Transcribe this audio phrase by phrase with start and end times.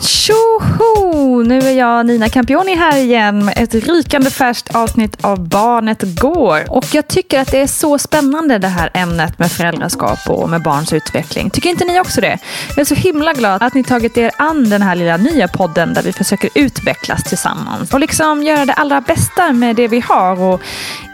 [0.00, 1.42] Tjoho!
[1.42, 6.72] Nu är jag Nina Campioni här igen med ett rykande färskt avsnitt av Barnet Går.
[6.72, 10.62] Och jag tycker att det är så spännande det här ämnet med föräldraskap och med
[10.62, 11.50] barns utveckling.
[11.50, 12.38] Tycker inte ni också det?
[12.68, 15.94] Jag är så himla glad att ni tagit er an den här lilla nya podden
[15.94, 20.40] där vi försöker utvecklas tillsammans och liksom göra det allra bästa med det vi har
[20.40, 20.60] och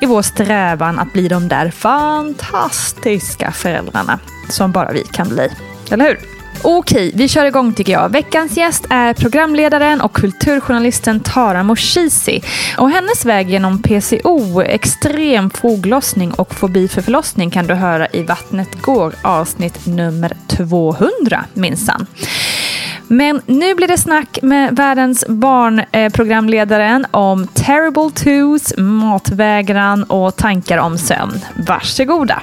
[0.00, 5.48] i vår strävan att bli de där fantastiska föräldrarna som bara vi kan bli.
[5.90, 6.37] Eller hur?
[6.62, 8.08] Okej, vi kör igång tycker jag.
[8.08, 12.42] Veckans gäst är programledaren och kulturjournalisten Tara Moshizi.
[12.78, 18.22] Och hennes väg genom PCO, extrem foglossning och fobi för förlossning kan du höra i
[18.22, 22.06] Vattnet går avsnitt nummer 200 minsann.
[23.08, 30.98] Men nu blir det snack med världens barnprogramledaren om terrible twos, matvägran och tankar om
[30.98, 31.44] sömn.
[31.56, 32.42] Varsågoda!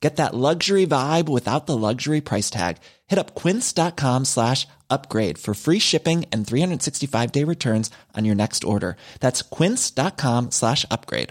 [0.00, 2.76] Get that luxury vibe without the luxury price tag.
[3.08, 8.64] Hit up quince.com slash upgrade for free shipping and 365 day returns on your next
[8.64, 8.96] order.
[9.20, 11.30] That's quince.com slash upgrade.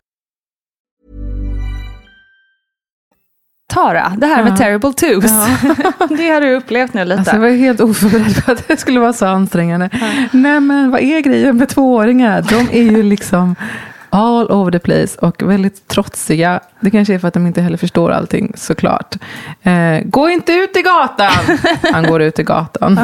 [3.69, 5.31] Tara, det här med terrible twos.
[6.17, 7.19] det har du upplevt nu lite.
[7.19, 9.89] Alltså, jag var helt oförberedd på att det skulle vara så ansträngande.
[10.31, 12.41] Nej men vad är grejen med tvååringar?
[12.41, 13.55] De är ju liksom
[14.09, 16.59] all over the place och väldigt trotsiga.
[16.79, 19.15] Det kanske är för att de inte heller förstår allting såklart.
[19.63, 21.57] Eh, gå inte ut i gatan!
[21.93, 22.99] Han går ut i gatan.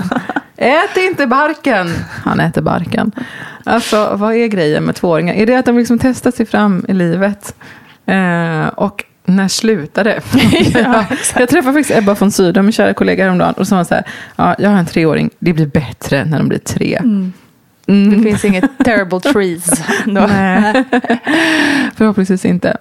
[0.57, 1.93] Ät inte barken!
[2.23, 3.11] Han äter barken.
[3.63, 5.33] Alltså vad är grejen med tvååringar?
[5.33, 7.55] Är det att de liksom testar sig fram i livet?
[8.05, 10.21] Eh, och när slutade det?
[10.79, 11.05] ja,
[11.39, 14.03] jag träffade faktiskt Ebba von Sydow, min kära kollega häromdagen, och sa så här,
[14.35, 16.95] ja, jag har en treåring, det blir bättre när de blir tre.
[16.95, 17.33] Mm.
[17.87, 18.09] Mm.
[18.09, 19.83] Det finns inget terrible trees.
[20.05, 20.83] Nej,
[21.95, 22.77] förhoppningsvis inte.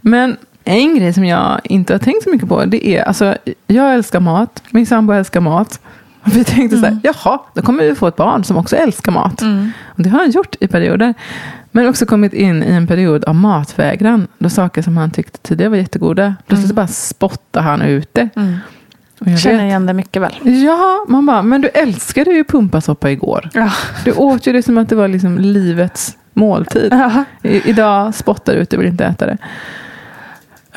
[0.00, 3.94] Men en grej som jag inte har tänkt så mycket på, det är, alltså, jag
[3.94, 5.80] älskar mat, min sambo älskar mat.
[6.22, 6.80] Och vi tänkte mm.
[6.80, 9.42] så här, jaha, då kommer vi få ett barn som också älskar mat.
[9.42, 9.70] Mm.
[9.86, 11.14] Och det har han gjort i perioder.
[11.70, 14.26] Men också kommit in i en period av matvägran.
[14.38, 16.76] Då saker som han tyckte tidigare var jättegoda, plötsligt mm.
[16.76, 18.28] bara spottar han ut det.
[18.36, 18.56] Mm.
[19.24, 20.34] Jag känner igen det mycket väl.
[20.64, 23.50] Ja, man bara, men du älskade ju pumpasoppa igår.
[23.52, 23.72] Ja.
[24.04, 26.88] Du åt ju det som att det var liksom livets måltid.
[26.92, 27.24] Ja.
[27.42, 29.38] I, idag spottar du ut, du vill inte äta det.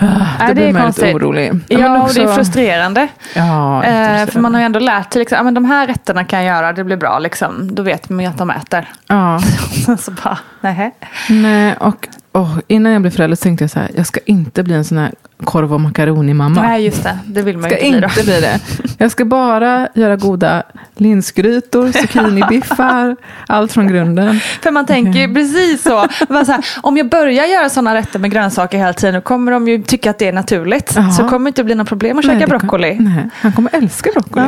[0.01, 1.51] Uh, det blir man lite orolig.
[1.67, 2.21] Ja, ja också...
[2.21, 3.07] och det är frustrerande.
[3.35, 6.55] Ja, eh, för man har ju ändå lärt sig, liksom, de här rätterna kan jag
[6.55, 7.19] göra, det blir bra.
[7.19, 7.75] Liksom.
[7.75, 8.89] Då vet man ju att de äter.
[9.07, 9.41] Ja.
[9.99, 10.95] så bara, nej.
[11.29, 14.63] Nej, och åh, innan jag blev förälder så tänkte jag så här, jag ska inte
[14.63, 15.11] bli en sån här
[15.43, 16.61] korv och makaroni-mamma.
[16.61, 17.17] Nej, just det.
[17.25, 18.59] Det vill man ska inte bli inte bli det.
[18.97, 20.63] Jag ska bara göra goda
[20.95, 23.15] linsgrytor, zucchinibiffar,
[23.47, 24.39] allt från grunden.
[24.39, 26.07] För man tänker ju precis så.
[26.45, 29.67] Så här, om jag börjar göra sådana rätter med grönsaker hela tiden, då kommer de
[29.67, 30.93] ju tycka att det är naturligt.
[30.95, 31.09] Ja.
[31.11, 32.97] Så kommer det inte bli några problem att käka Nej, kom- broccoli.
[32.99, 34.45] Nej, han kommer älska broccoli.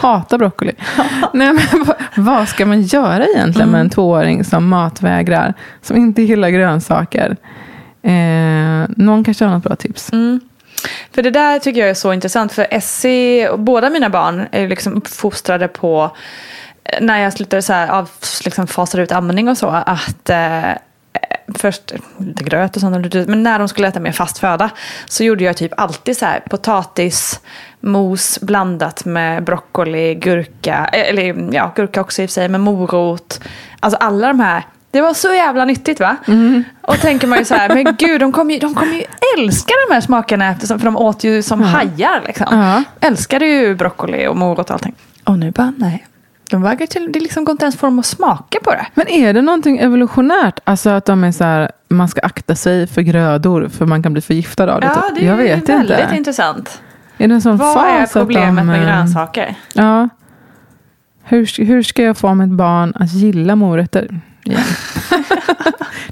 [0.00, 0.72] Hatar broccoli.
[1.32, 6.22] Nej, men vad, vad ska man göra egentligen med en tvååring som matvägrar, som inte
[6.22, 7.36] gillar grönsaker?
[8.06, 10.12] Eh, någon kanske har något bra tips.
[10.12, 10.40] Mm.
[11.12, 12.52] För det där tycker jag är så intressant.
[12.52, 16.16] För Essie och båda mina barn är liksom uppfostrade på
[16.84, 18.10] eh, när jag slutade så här, av,
[18.44, 19.68] liksom fasade ut amning och så.
[19.68, 20.70] Att eh,
[21.54, 23.14] först lite gröt och sånt.
[23.14, 24.70] Men när de skulle äta mer fast föda
[25.06, 27.40] så gjorde jag typ alltid så här potatis,
[27.80, 30.90] mos blandat med broccoli, gurka.
[30.92, 32.48] Eh, eller ja, gurka också i och för sig.
[32.48, 33.40] Med morot.
[33.80, 34.64] Alltså alla de här.
[34.96, 36.16] Det var så jävla nyttigt va?
[36.80, 39.04] Och tänker man ju så här, men gud de kommer ju, de kommer ju
[39.38, 42.46] älska de här smakerna eftersom, för de åt ju som hajar liksom.
[42.50, 42.82] Ja.
[43.00, 44.94] Älskade ju broccoli och morot och allting.
[45.24, 46.06] Och nu bara, nej.
[46.50, 48.86] De vägrar till, det liksom går inte ens dem att smaka på det.
[48.94, 50.60] Men är det någonting evolutionärt?
[50.64, 54.12] Alltså att de är så här, man ska akta sig för grödor för man kan
[54.12, 54.86] bli förgiftad av det.
[54.86, 55.14] Ja, typ.
[55.14, 56.16] det är jag vet väldigt inte.
[56.16, 56.82] intressant.
[57.18, 59.54] Är det en sån Vad fas är problemet de, med eh, grönsaker?
[59.72, 60.08] Ja.
[61.22, 64.20] Hur, hur ska jag få mitt barn att gilla morötter?
[64.46, 64.60] Igen.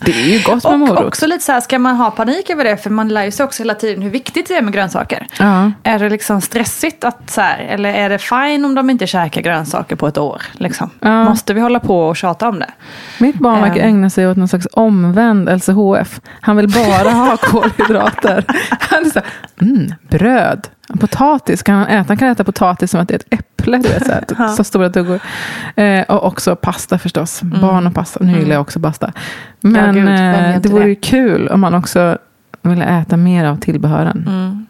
[0.00, 1.04] det är ju gott med Och morot.
[1.06, 2.76] också lite så här, ska man ha panik över det?
[2.76, 5.26] För man lär ju sig också hela tiden hur viktigt det är med grönsaker.
[5.38, 5.72] Ja.
[5.82, 9.40] Är det liksom stressigt att så här, eller är det fine om de inte käkar
[9.42, 10.42] grönsaker på ett år?
[10.52, 10.90] Liksom?
[11.00, 11.24] Ja.
[11.24, 12.70] Måste vi hålla på och tjata om det?
[13.18, 13.88] Mitt barn verkar Ehm.
[13.88, 16.20] ägna sig åt någon slags omvänd LCHF.
[16.40, 18.44] Han vill bara ha kolhydrater.
[18.80, 19.28] Han är så här,
[19.60, 20.68] mm, bröd,
[21.00, 21.62] potatis.
[21.62, 22.04] Kan han, äta?
[22.08, 23.76] han kan äta potatis som att det är ett äpple.
[23.78, 25.20] Du vet, så, här, så stora tuggor.
[25.76, 27.42] Eh, och också pasta förstås.
[27.42, 28.24] Barn och pasta.
[28.24, 29.12] Nu gillar jag också pasta.
[29.60, 29.94] Men Mm.
[29.94, 32.18] gud, eh, det vore ju kul om man också
[32.62, 34.24] ville äta mer av tillbehören.
[34.28, 34.66] Mm.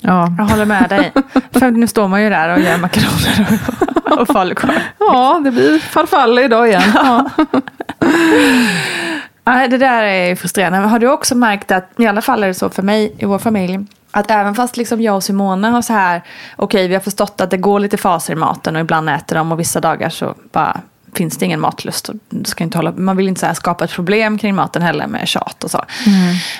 [0.00, 0.34] Ja.
[0.38, 1.12] Jag håller med dig.
[1.52, 3.58] För nu står man ju där och gör makaroner
[4.04, 4.70] och, och falukorv.
[4.98, 6.82] ja, det blir farfalle idag igen.
[6.94, 7.30] Ja.
[9.46, 10.80] Nej, det där är frustrerande.
[10.80, 13.24] Men Har du också märkt att, i alla fall är det så för mig i
[13.24, 13.78] vår familj,
[14.10, 16.22] att även fast liksom jag och Simone har så här,
[16.56, 19.52] okej vi har förstått att det går lite faser i maten och ibland äter de
[19.52, 20.80] och vissa dagar så bara
[21.14, 22.08] finns det ingen matlust.
[22.08, 25.06] Och ska inte hålla, man vill inte så här skapa ett problem kring maten heller
[25.06, 25.84] med tjat och så.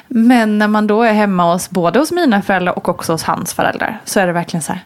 [0.09, 3.55] Men när man då är hemma hos både hos mina föräldrar och också hos hans
[3.55, 4.81] föräldrar så är det verkligen så här,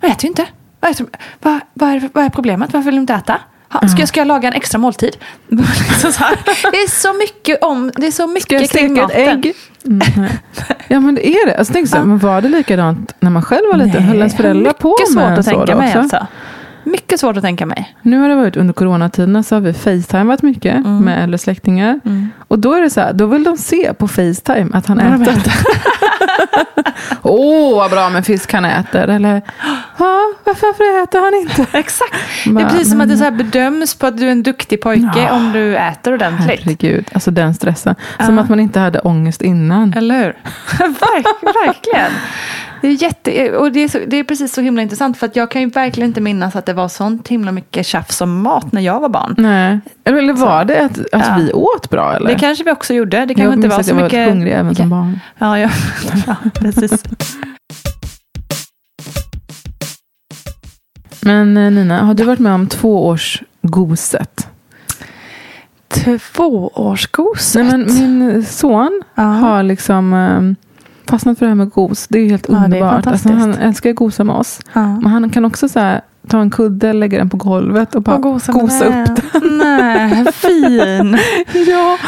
[0.00, 0.46] jag äter ju inte.
[0.80, 2.72] Vad är, vad, är, vad är problemet?
[2.72, 3.40] Varför vill du inte äta?
[3.80, 5.16] Ha, Ska, jag, ska jag laga en extra måltid?
[5.48, 6.24] Liksom så.
[6.72, 9.54] Det är så mycket om, det är så mycket Ska jag kring steka ett ägg?
[9.86, 10.00] Mm,
[10.88, 11.56] ja men det är det.
[11.58, 14.02] Alltså, tänk så, men var det likadant när man själv var liten?
[14.02, 16.26] Höll ens föräldrar på Mycket svårt med att så tänka mig alltså.
[16.86, 17.96] Mycket svårt att tänka mig.
[18.02, 20.98] Nu har det varit under coronatiderna så har vi facetimat mycket Mm.
[20.98, 22.00] med äldre släktingar.
[22.48, 25.34] Och då är det så här, då vill de se på facetime att han äter.
[27.22, 29.08] Åh, vad bra med fisk han äter.
[29.08, 29.42] Eller,
[29.98, 31.78] ja, varför, äter han inte?
[31.78, 32.14] Exakt.
[32.44, 35.30] Det är precis som att det så bedöms på att du är en duktig pojke
[35.30, 36.60] om du äter ordentligt.
[36.64, 37.94] Herregud, alltså den stressen.
[38.24, 38.42] Som Ja.
[38.42, 39.94] att man inte hade ångest innan.
[39.96, 40.36] Eller hur?
[40.78, 42.10] Verk, verkligen.
[42.84, 45.36] Det är, jätte, och det, är så, det är precis så himla intressant för att
[45.36, 48.72] jag kan ju verkligen inte minnas att det var sånt himla mycket tjafs om mat
[48.72, 49.34] när jag var barn.
[49.38, 49.80] Nej.
[50.04, 51.36] Eller var det att, att Ja.
[51.38, 52.16] vi åt bra?
[52.16, 52.28] Eller?
[52.28, 53.16] Det kanske vi också gjorde.
[53.16, 54.18] Det jag kanske inte var så jag var mycket...
[54.18, 55.20] väldigt hungrig även som barn.
[55.38, 55.70] Ja, ja.
[56.26, 57.02] ja precis.
[61.22, 64.48] Men eh, Nina, har du varit med om tvåårsgoset?
[65.88, 67.66] Tvåårsgoset.
[67.66, 69.22] Nej, men min son Ja.
[69.22, 70.40] har liksom eh,
[71.08, 72.06] fastnat för det här med gos.
[72.08, 73.06] Det är helt Ja, är underbart.
[73.06, 74.60] alltså, han älskar att gosa med oss.
[74.72, 74.86] Ja.
[75.00, 78.16] Men han kan också så här, ta en kudde, lägga den på golvet och bara
[78.16, 78.92] Och gosa, gosa, upp
[79.32, 79.58] den.
[79.58, 81.18] Nej, fin.
[81.66, 81.98] Ja,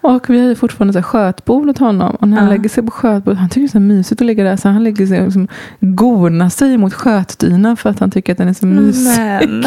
[0.00, 2.14] och vi har ju fortfarande så här skötbord åt honom.
[2.20, 2.52] Och när han Ja.
[2.52, 4.56] lägger sig på skötbordet, han tycker det är så mysigt att ligga där.
[4.56, 5.48] Så han lägger sig och liksom
[5.80, 9.18] gonar sig mot skötdynan för att han tycker att den är så mysig.
[9.48, 9.64] Men,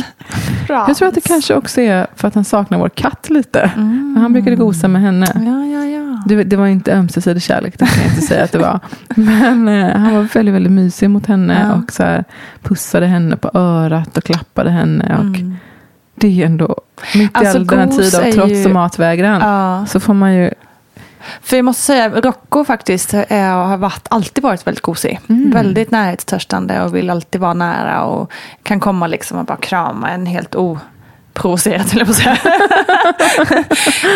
[0.67, 3.71] Jag tror att det kanske också är för att han saknar vår katt lite.
[4.17, 5.25] Han brukade gosa med henne.
[5.35, 5.96] Ja, ja, ja.
[6.27, 8.79] Det, det var inte ömsesidig kärlek, det kan jag inte säga att det var.
[9.15, 11.75] Men eh, han var väldigt, väldigt mysig mot henne Ja.
[11.83, 12.23] och så här,
[12.61, 15.15] pussade henne på örat och klappade henne.
[15.17, 15.57] Och Mm.
[16.19, 16.75] Det är ändå,
[17.15, 19.85] mitt Alltså, i all den här gos tid av är trots ju- och matvägran, Ja.
[19.85, 20.51] så får man ju
[21.41, 25.19] För jag måste säga, Rocco faktiskt eh, har varit, alltid varit väldigt gosig.
[25.29, 25.51] Mm.
[25.51, 28.31] Väldigt närhetstörstande och vill alltid vara nära och
[28.63, 32.37] kan komma liksom och bara krama en helt oprovocerat, eller på att säga.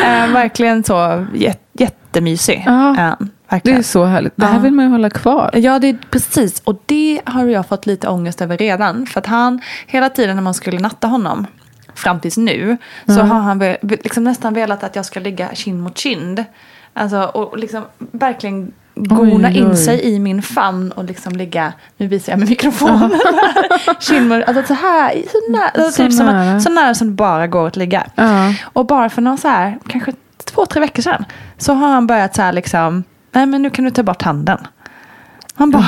[0.03, 2.63] eh, verkligen så jät, jättemysig.
[2.65, 2.89] Ja.
[2.97, 3.79] Eh, Det verkligen.
[3.79, 4.33] är så härligt.
[4.35, 5.49] Det här vill man ju hålla kvar.
[5.53, 6.61] Ja, det är precis.
[6.63, 9.05] Och det har jag fått lite ångest över redan.
[9.05, 11.47] För att han, hela tiden när man skulle natta honom,
[11.95, 15.97] fram tills nu, så har han liksom nästan velat att jag ska ligga kind mot
[15.97, 16.43] kind.
[16.93, 19.75] Alltså, och liksom verkligen gona Oj, in oj.
[19.77, 24.63] sig i min famn och liksom ligga, nu visar jag med mikrofonen här, kindmur, alltså
[24.67, 26.59] så här, så nära, alltså, Så typ som, nära.
[26.59, 28.05] så nära som det bara går att ligga.
[28.15, 28.53] Ja.
[28.63, 30.13] Och bara för någon så här, kanske
[30.51, 31.25] två, tre veckor sedan,
[31.57, 34.57] så har han börjat så här liksom, nej men nu kan du ta bort handen.
[35.55, 35.81] Han bara,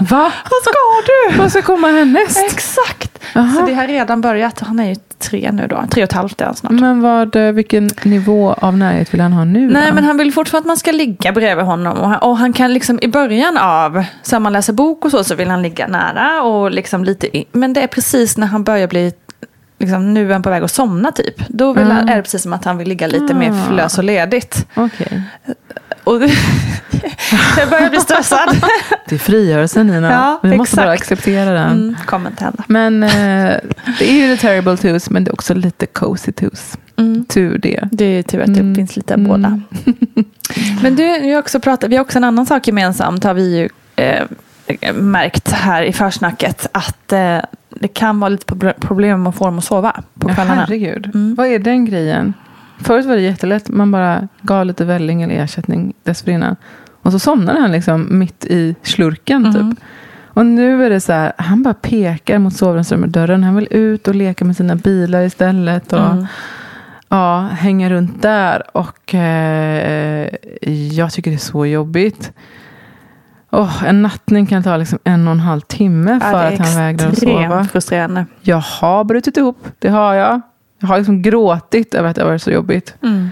[0.00, 0.32] Va?
[0.50, 0.72] vad ska
[1.06, 1.38] du?
[1.38, 2.38] Vad ska komma härnäst?
[2.52, 3.18] Exakt.
[3.32, 3.52] Jaha.
[3.54, 6.40] Så det har redan börjat, han är ju tre nu då, tre och ett halvt
[6.40, 6.72] är han snart.
[6.72, 9.94] Men vad, eh, vilken nivå av närhet vill han ha nu Nej, då?
[9.94, 11.98] men han vill fortfarande att man ska ligga bredvid honom.
[11.98, 15.24] Och han, och han kan liksom i början av, så man läser bok och så,
[15.24, 16.42] så vill han ligga nära.
[16.42, 19.12] Och liksom lite, men det är precis när han börjar bli,
[19.78, 21.48] liksom, nu är han på väg att somna typ.
[21.48, 23.72] Då vill han, är det precis som att han vill ligga lite mer Ah.
[23.72, 24.66] lös och ledigt.
[24.74, 25.22] Okej.
[26.04, 26.14] Och
[27.58, 28.48] jag börjar bli stressad.
[29.08, 30.10] Det är frigörelsen Nina.
[30.12, 31.12] Ja, Vi måste bara exakt.
[31.12, 31.72] acceptera den.
[31.72, 32.64] Mm, kommer inte hända.
[32.66, 33.56] Men eh,
[33.98, 36.78] det är ju the terrible twos men det är också lite cozy twos.
[36.96, 37.24] Mm.
[37.24, 37.88] Tur det.
[37.92, 38.74] Det är tur att det Mm.
[38.74, 39.30] finns lite av Mm.
[39.30, 39.60] båda.
[40.82, 43.56] Men du, vi har också pratat, vi har också en annan sak gemensamt har vi
[43.58, 43.68] ju
[44.04, 44.22] eh,
[44.94, 46.66] märkt här i försnacket.
[46.72, 47.38] Att eh,
[47.80, 50.60] det kan vara lite proble- problem med att få dem att sova på Ja, kvällarna.
[50.60, 51.10] herregud.
[51.14, 51.34] Mm.
[51.34, 52.34] Vad är den grejen?
[52.78, 53.68] Förut var det jättelätt.
[53.68, 56.56] Man bara gav lite välling eller ersättning dessförinnan.
[57.02, 59.70] Och så somnade han liksom mitt i slurken Mm.
[59.70, 59.84] typ.
[60.26, 63.44] Och nu är det så här, han bara pekar mot sovrumsdörren.
[63.44, 65.92] Han vill ut och leka med sina bilar istället.
[65.92, 66.26] Och Mm.
[67.08, 68.76] ja, hänga runt där.
[68.76, 70.28] Och eh,
[70.92, 72.32] jag tycker det är så jobbigt.
[73.54, 76.52] Åh, en nattning kan ta liksom en och en halv timme Ja, för det är
[76.52, 77.42] att han vägrar att sova.
[77.42, 78.26] extremt frustrerande.
[78.40, 80.40] Jag har brutit ihop, det har jag.
[80.80, 82.94] Jag har liksom gråtit över att det har varit så jobbigt.
[83.02, 83.30] Mm.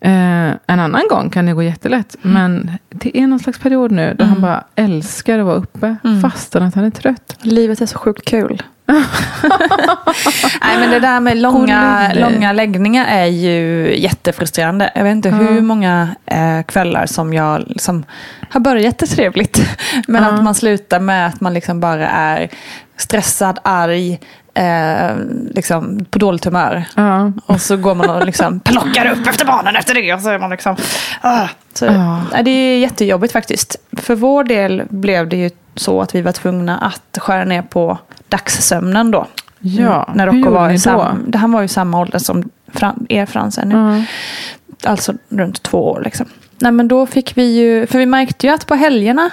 [0.00, 2.16] Eh, en annan gång kan det gå jättelätt.
[2.22, 5.96] Men det är någon slags period nu då han bara älskar att vara uppe.
[6.04, 6.20] Mm.
[6.20, 7.36] Fastän att han är trött.
[7.40, 8.62] Livet är så sjukt kul.
[10.62, 14.90] Nej men det där med långa, långa läggningar är ju jättefrustrerande.
[14.94, 18.04] Jag vet inte hur många eh, kvällar som jag liksom
[18.50, 19.60] har börjat jättetrevligt.
[20.08, 20.28] Men Ja.
[20.30, 22.48] att man slutar med att man liksom bara är
[22.96, 24.20] stressad, arg,
[24.54, 25.10] eh,
[25.54, 26.84] liksom på dåligt humör.
[26.94, 27.32] Ja.
[27.46, 30.14] Och så går man och liksom plockar upp efter barnen efter det.
[30.14, 30.76] Och så är man liksom...
[31.20, 31.48] Ah.
[31.74, 32.22] Så, Ja.
[32.32, 33.76] nej, Det är jättejobbigt faktiskt.
[33.96, 37.98] För vår del blev det ju så att vi var tvungna att skära ner på
[38.28, 39.26] dagssömnen då.
[39.60, 43.26] Ja, När hur Rocco var i sam, Han var ju samma ålder som Fran, er
[43.26, 43.74] Fransen nu.
[43.74, 44.90] Ja.
[44.90, 46.26] Alltså runt två år liksom.
[46.58, 49.30] Nej men då fick vi ju, för vi märkte ju att på helgerna,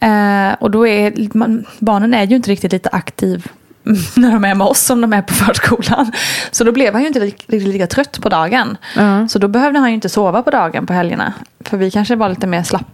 [0.00, 3.46] eh, och då är man, barnen är ju inte riktigt lite aktiv
[4.16, 6.12] när de är med oss som de är på förskolan.
[6.50, 8.76] Så då blev han ju inte riktigt lika, lika trött på dagen.
[8.96, 9.28] Ja.
[9.28, 11.32] Så då behövde han ju inte sova på dagen på helgerna.
[11.60, 12.86] För vi kanske var lite mer slapp.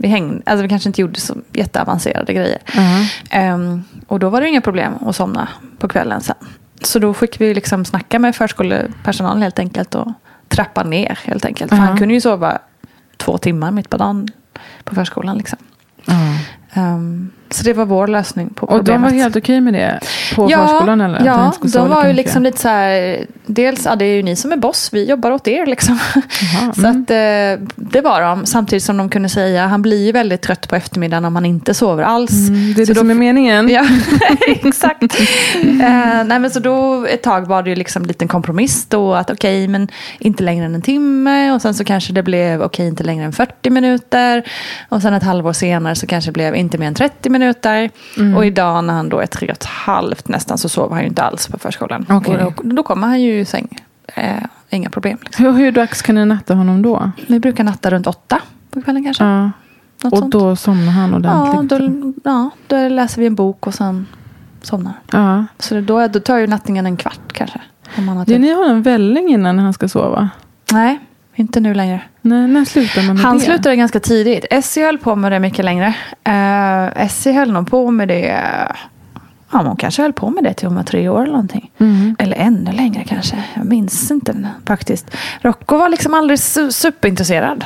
[0.00, 2.58] Vi, hängde, alltså vi kanske inte gjorde så jätteavancerade grejer.
[2.74, 3.06] Ja.
[3.30, 6.36] Ehm, och då var det inga problem att somna på kvällen sen.
[6.82, 10.12] Så då fick vi liksom snacka med förskolepersonalen helt enkelt och
[10.48, 11.70] trappa ner helt enkelt.
[11.70, 11.82] För Ja.
[11.82, 12.58] han kunde ju sova
[13.16, 14.28] två timmar mitt på dagen
[14.84, 15.38] på förskolan.
[15.38, 15.58] Liksom.
[16.04, 16.14] Ja.
[16.72, 19.12] Ehm, så det var vår lösning på Och de problemet.
[19.12, 20.00] var helt okej med det?
[20.34, 21.24] På förskolan eller?
[21.24, 24.36] Ja, de lika var ju liksom lite så här, dels, ja det är ju ni
[24.36, 25.98] som är boss, vi jobbar åt er liksom.
[26.14, 27.02] Jaha, Så mm.
[27.02, 30.68] att eh, det var de, samtidigt som de kunde säga, han blir ju väldigt trött
[30.68, 32.48] på eftermiddagen om han inte sover alls.
[32.48, 33.68] Mm, det är Så det då som är meningen.
[33.68, 33.86] Ja,
[34.48, 35.20] exakt.
[35.64, 39.14] eh, nej, men så då ett tag var det ju liksom en liten kompromiss då
[39.14, 39.88] att okej, men
[40.18, 43.32] inte längre än en timme och sen så kanske det blev okej, inte längre än
[43.32, 44.42] 40 minuter
[44.88, 47.37] och sen ett halvår senare så kanske det blev inte mer än 30 minuter
[48.16, 48.36] Mm.
[48.36, 51.08] och idag när han då är tre och ett halvt nästan så sover han ju
[51.08, 52.06] inte alls på förskolan.
[52.10, 52.44] Okej.
[52.44, 53.78] Och då, då kommer han ju i säng.
[54.14, 55.18] Eh, inga problem.
[55.24, 55.44] Liksom.
[55.44, 57.10] Hur, hur dags kan ni natta honom då?
[57.28, 58.40] Vi brukar natta runt åtta
[58.70, 59.24] på kvällen kanske.
[59.24, 59.50] Ja.
[60.02, 60.32] Något Och sånt.
[60.32, 61.80] då somnar han ja, ordentligt?
[61.80, 64.06] då, ja, då läser vi en bok och sen
[64.62, 64.92] somnar.
[65.12, 65.44] Ja.
[65.58, 67.60] Så då, då tar ju nattningen en kvart kanske.
[67.96, 70.30] Om man har Ger ni honom välling innan han ska sova?
[70.72, 70.98] Nej,
[71.38, 72.00] inte nu längre.
[72.22, 73.44] Nej, när slutar man med Han det?
[73.44, 74.44] slutade ganska tidigt.
[74.50, 75.86] Essie höll på med det mycket längre.
[76.28, 78.42] Uh, Essie höll nog på med det.
[79.52, 81.70] Ja, hon kanske höll på med det till hon var tre år eller någonting.
[81.78, 82.16] Mm.
[82.18, 83.44] Eller ännu längre kanske.
[83.54, 85.16] Jag minns inte faktiskt.
[85.40, 87.64] Rocco var liksom aldrig su- superintresserad.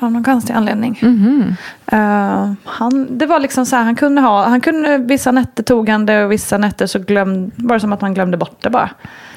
[0.00, 0.98] Av någon konstig anledning.
[1.02, 1.56] Mhm.
[1.86, 5.88] Eh, han, det var liksom så här, han kunde ha, han kunde, vissa nätter tog
[5.88, 8.70] han det och vissa nätter så glöm, var det som att han glömde bort det
[8.70, 8.90] bara.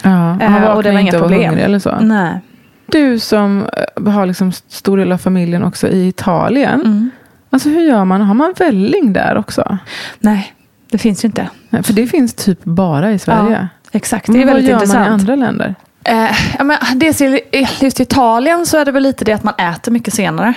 [0.04, 1.46] Ja, han Eh, och det var inte inga problem.
[1.50, 1.96] hungrig eller så?
[2.02, 2.40] Nej.
[2.86, 3.66] Du som
[3.98, 6.82] eh, har liksom stor del av familjen också i Italien.
[6.82, 7.12] Mm.
[7.50, 8.22] Alltså hur gör man?
[8.22, 9.78] Har man välling där också?
[10.20, 10.54] Nej,
[10.92, 11.50] det finns ju inte.
[11.70, 13.68] Nej, För det finns typ bara i Sverige.
[13.92, 15.00] Exakt, det Men är väldigt vad gör intressant.
[15.00, 15.76] man i andra länder?
[16.04, 17.42] Eh, ja, men dels i,
[17.82, 20.54] just i Italien så är det väl lite det att man äter mycket senare.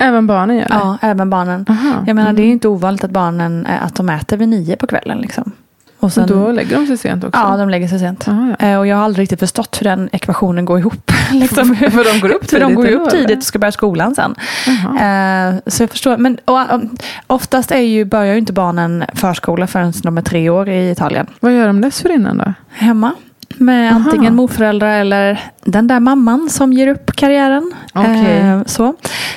[0.00, 0.74] Även barnen gör det?
[0.74, 1.66] Ja, även barnen.
[1.68, 2.04] Aha.
[2.06, 2.36] Jag menar Mm.
[2.36, 5.18] det är ju inte ovanligt att barnen eh, att de äter vid nio på kvällen.
[5.18, 5.52] Liksom.
[5.98, 7.40] Och Och sen, Och då lägger de sig sent också?
[7.40, 8.24] ja, de lägger sig sent.
[8.26, 8.66] Jaha, ja.
[8.66, 11.12] Eh, Och jag har aldrig riktigt förstått hur den ekvationen går ihop.
[11.32, 14.14] liksom, För de går upp för de tidigt går upp tidigt och ska börja skolan
[14.14, 14.34] sen.
[14.66, 15.48] Jaha.
[15.48, 16.16] Eh, så jag förstår.
[16.16, 20.50] Men och, um, oftast är ju, börjar ju inte barnen förskola förrän de är tre
[20.50, 21.26] år i Italien.
[21.40, 22.52] Vad gör de dessförinnan då?
[22.72, 23.12] Hemma.
[23.58, 24.02] Med Aha.
[24.04, 27.72] antingen morföräldrar eller den där mamman som ger upp karriären.
[27.94, 28.36] Okej.
[28.38, 28.94] Eh, så.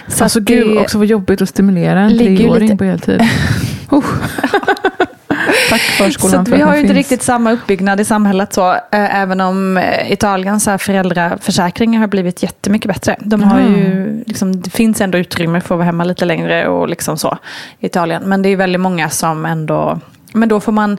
[0.08, 3.22] så alltså gud, också vad jobbigt att stimulera en treåring lite- på heltid.
[3.89, 4.04] oh.
[5.98, 8.71] Tack förskolan Så att vi har ju inte riktigt samma uppbyggnad i samhället så.
[8.74, 8.79] eh,
[9.21, 13.15] Även om eh, Italiens föräldraförsäkringar har blivit jättemycket bättre.
[13.19, 13.69] De har Jaha.
[13.69, 17.38] ju, liksom, det finns ändå utrymme för att vara hemma lite längre och liksom så
[17.79, 18.24] i Italien.
[18.25, 20.00] Men det är väldigt många som ändå,
[20.33, 20.98] men då får man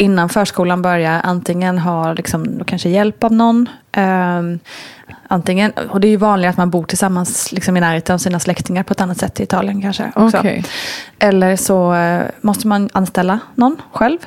[0.00, 3.68] innan förskolan börjar antingen ha liksom, kanske hjälp av någon.
[3.92, 4.58] ehm,
[5.28, 8.40] antingen, och det är ju vanligare att man bor tillsammans liksom, i närheten av sina
[8.40, 10.12] släktingar på ett annat sätt i Italien kanske.
[10.14, 10.38] Också.
[10.38, 10.64] Okej.
[11.18, 14.18] Eller så eh, måste man anställa någon själv.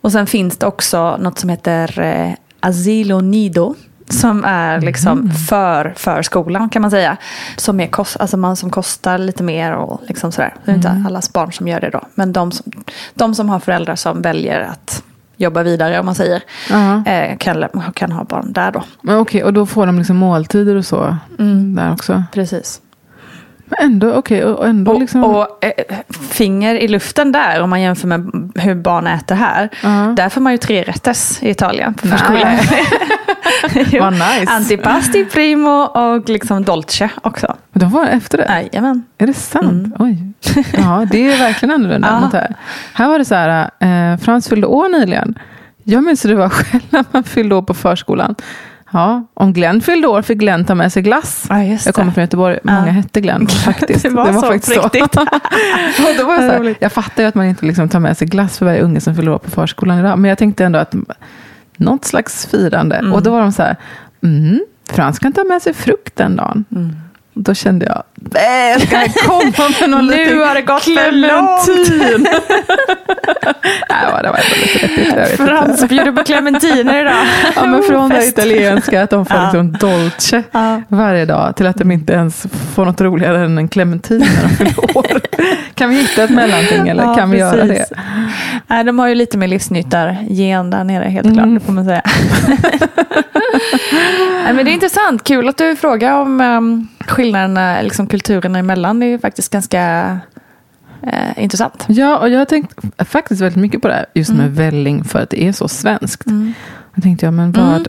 [0.00, 3.74] Och sen finns det också något som heter eh, Asilo Nido.
[4.08, 7.16] Som är liksom för förskolan kan man säga.
[7.56, 10.54] Som, är kost, alltså man, som kostar lite mer och liksom sådär.
[10.64, 12.00] Det är inte allas barn som gör det då.
[12.14, 12.72] Men de som,
[13.14, 15.02] de som har föräldrar som väljer att
[15.36, 16.42] jobba vidare om man säger.
[16.70, 17.06] Ja.
[17.06, 18.82] Eh, kan, kan ha barn där då.
[19.20, 21.16] Okej, och då får de liksom måltider och så
[21.74, 22.22] där också.
[22.32, 22.80] Precis.
[23.66, 25.24] Men ändå, okej, och ändå Och, liksom.
[25.24, 29.68] och eh, finger i luften där om man jämför med hur barn äter här.
[29.82, 30.14] Ja.
[30.16, 32.52] Där får man ju tre rätters i Italien på förskolan.
[34.00, 34.46] Vad nice.
[34.52, 37.56] Antipasti, primo och liksom dolce också.
[37.72, 38.44] Men de var efter det?
[38.72, 39.02] Jajamän.
[39.18, 39.70] Är det sant?
[39.86, 39.92] Mm.
[39.98, 40.18] Oj.
[40.76, 42.20] Ja, det är verkligen annorlunda Ja.
[42.20, 42.54] mot här.
[42.92, 43.70] Här var det så här,
[44.12, 45.38] eh, Frans fyllde år nyligen.
[45.84, 48.34] Jag minns hur det var själv när man fyllde år på förskolan.
[48.92, 51.46] Ja, om Glenn fyllde år fick Glenn ta med sig glass.
[51.48, 52.14] Ja, Jag kommer det.
[52.14, 54.02] från Göteborg, många hette Glenn faktiskt.
[54.02, 54.78] Det var så på riktigt.
[54.78, 58.16] och då var jag, så här, jag fattar ju att man inte liksom tar med
[58.18, 60.18] sig glass för varje unge som fyller år på förskolan idag.
[60.18, 60.94] Men jag tänkte ändå att
[61.76, 62.96] något slags firande.
[62.96, 63.12] Mm.
[63.12, 63.76] Och då var de så här,
[64.22, 66.64] mm, Frans kan ta med sig frukt den dagen.
[66.70, 66.96] Mm.
[67.36, 72.26] Då kände jag, nej, ska jag komma med någon Nu har det gått för clementin?
[73.90, 75.36] Nej, det var ändå lite deppigt.
[75.36, 77.14] Frans bjuder på clementiner idag.
[77.56, 79.42] Ja, men från det italienska, att de får Ja.
[79.42, 80.82] liksom dolce Ja.
[80.88, 84.48] varje dag, till att de inte ens får något roligare än en clementin när de
[84.56, 85.20] fyller år.
[85.74, 87.68] Kan vi hitta ett mellanting eller Ja, kan vi göra det?
[87.68, 87.92] precis.
[88.66, 91.36] Nej, de har ju lite mer livsnyttar-gen där nere, helt Mm.
[91.58, 91.66] klart.
[91.66, 92.02] Får man säga.
[94.44, 95.24] Nej, men det är intressant.
[95.24, 99.00] Kul att du frågar om um, skillnaderna, liksom kulturerna emellan.
[99.00, 100.18] Det är ju faktiskt ganska
[101.02, 101.84] eh, intressant.
[101.88, 104.42] Ja, och jag har tänkt faktiskt väldigt mycket på det här, just Mm.
[104.42, 106.24] med välling, för att det är så svenskt.
[106.94, 107.66] Då tänkte jag, men vad...
[107.66, 107.84] Mm.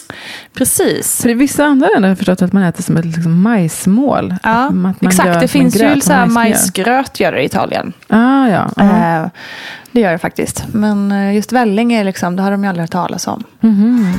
[0.54, 1.22] Precis.
[1.22, 4.36] För i vissa andra länder har jag förstått att man äter som ett liksom majsmål.
[4.44, 5.40] Ja, exakt.
[5.40, 7.94] Det finns gröt ju så här majsgröt gör det i Italien.
[8.08, 8.72] Ah, ja.
[8.76, 8.84] ja.
[8.84, 9.28] Eh,
[9.92, 10.66] det gör det faktiskt.
[10.72, 13.44] Men eh, just välling är liksom, det har de ju aldrig hört talas om.
[13.60, 14.14] Mhm.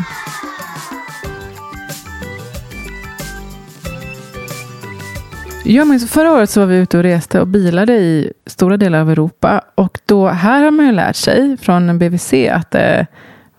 [5.68, 9.00] Jag minns, förra året så var vi ute och reste och bilade i stora delar
[9.00, 9.61] av Europa.
[9.74, 13.07] Och då, här har man ju lärt sig från BVC att eh,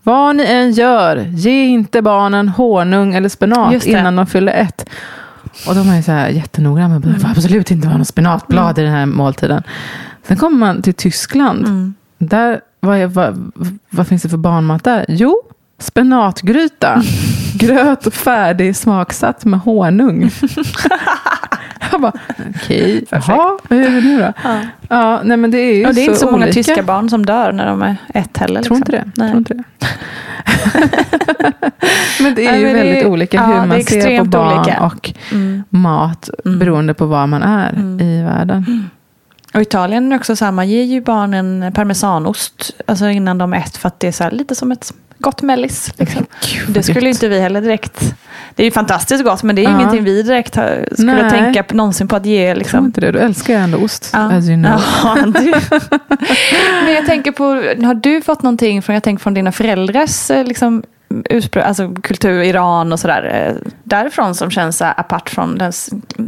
[0.03, 4.89] vad ni än gör, ge inte barnen honung eller spenat innan de fyller ett.
[5.67, 7.15] Och de är ju så här jättenoga med Mm.
[7.15, 9.63] att absolut inte vara något spenatblad i den här måltiden.
[10.27, 11.65] Sen kommer man till Tyskland.
[11.65, 11.93] Mm.
[12.17, 13.51] Där, vad, är, vad,
[13.89, 15.05] vad finns det för barnmat där?
[15.07, 15.41] Jo,
[15.79, 17.03] spenatgryta.
[17.53, 20.31] Gröt färdig smaksatt med honung.
[21.91, 22.11] Jag bara,
[22.55, 24.33] okej, jaha, vad är det nu då?
[24.43, 24.57] Ja.
[24.89, 26.53] Ja, nej men det är ju Och det är inte så många olika.
[26.53, 28.61] tyska barn som dör när de är ett heller.
[28.63, 28.77] Tror liksom.
[28.77, 29.11] inte det.
[29.15, 29.27] Nej.
[29.29, 29.63] Tror inte det.
[32.23, 34.59] men det är Nej, ju väldigt är- olika ja, hur är man ser på barn
[34.59, 34.81] olika.
[34.85, 35.63] och Mm.
[35.69, 36.59] mat Mm.
[36.59, 37.99] beroende på var man är Mm.
[38.01, 38.89] i världen.
[39.57, 43.77] Och Italien är också så här, man ger ju barnen parmesanost alltså innan de ett
[43.77, 45.93] för att det är så här, lite som ett gott mellis.
[45.97, 46.25] Liksom.
[46.67, 48.15] vad Det skulle inte vi heller direkt.
[48.55, 49.79] Det är ju fantastiskt gott men det är Ja.
[49.79, 51.29] ingenting vi direkt har, skulle Nej.
[51.31, 52.55] tänka på, någonsin på att ge.
[52.55, 52.85] Liksom.
[52.85, 53.11] inte det.
[53.11, 54.31] Du älskar ju ändå ost, Ja.
[54.33, 54.81] as you know.
[55.03, 55.51] Ja, du.
[56.85, 57.43] Men jag tänker på,
[57.85, 60.83] har du fått någonting från, jag tänker från dina föräldrars eh, liksom,
[61.29, 65.71] ursprung, alltså kultur, Iran och sådär, eh, därifrån som känns så apart från den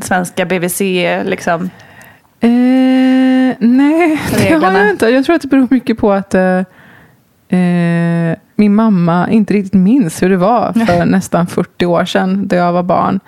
[0.02, 0.80] svenska BVC,
[1.26, 1.70] liksom?
[2.42, 5.06] Eh, nej, det har jag inte.
[5.10, 6.58] Jag tror att det beror mycket på att eh,
[7.60, 12.56] eh, min mamma inte riktigt minns hur det var för nästan 40 år sedan, då
[12.56, 13.20] jag var barn.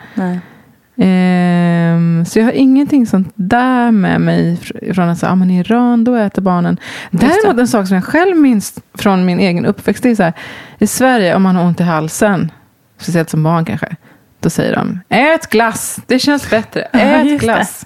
[0.97, 5.52] Ehm, så jag har ingenting sånt där med mig fr- från att säga, ah, men
[5.52, 6.78] i Iran då äter barnen.
[7.12, 10.34] Däremot en sak som jag själv minns från min egen uppväxt, det är så här,
[10.80, 12.52] i Sverige om man har ont i halsen,
[12.97, 13.95] speciellt som barn kanske,
[14.39, 17.86] då säger de, ät glass, det känns bättre, ät glass.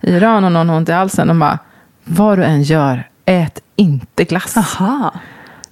[0.00, 1.58] I Iran om någon har ont i halsen, de bara,
[2.04, 4.56] vad du än gör, ät inte glass.
[4.56, 5.12] Aha.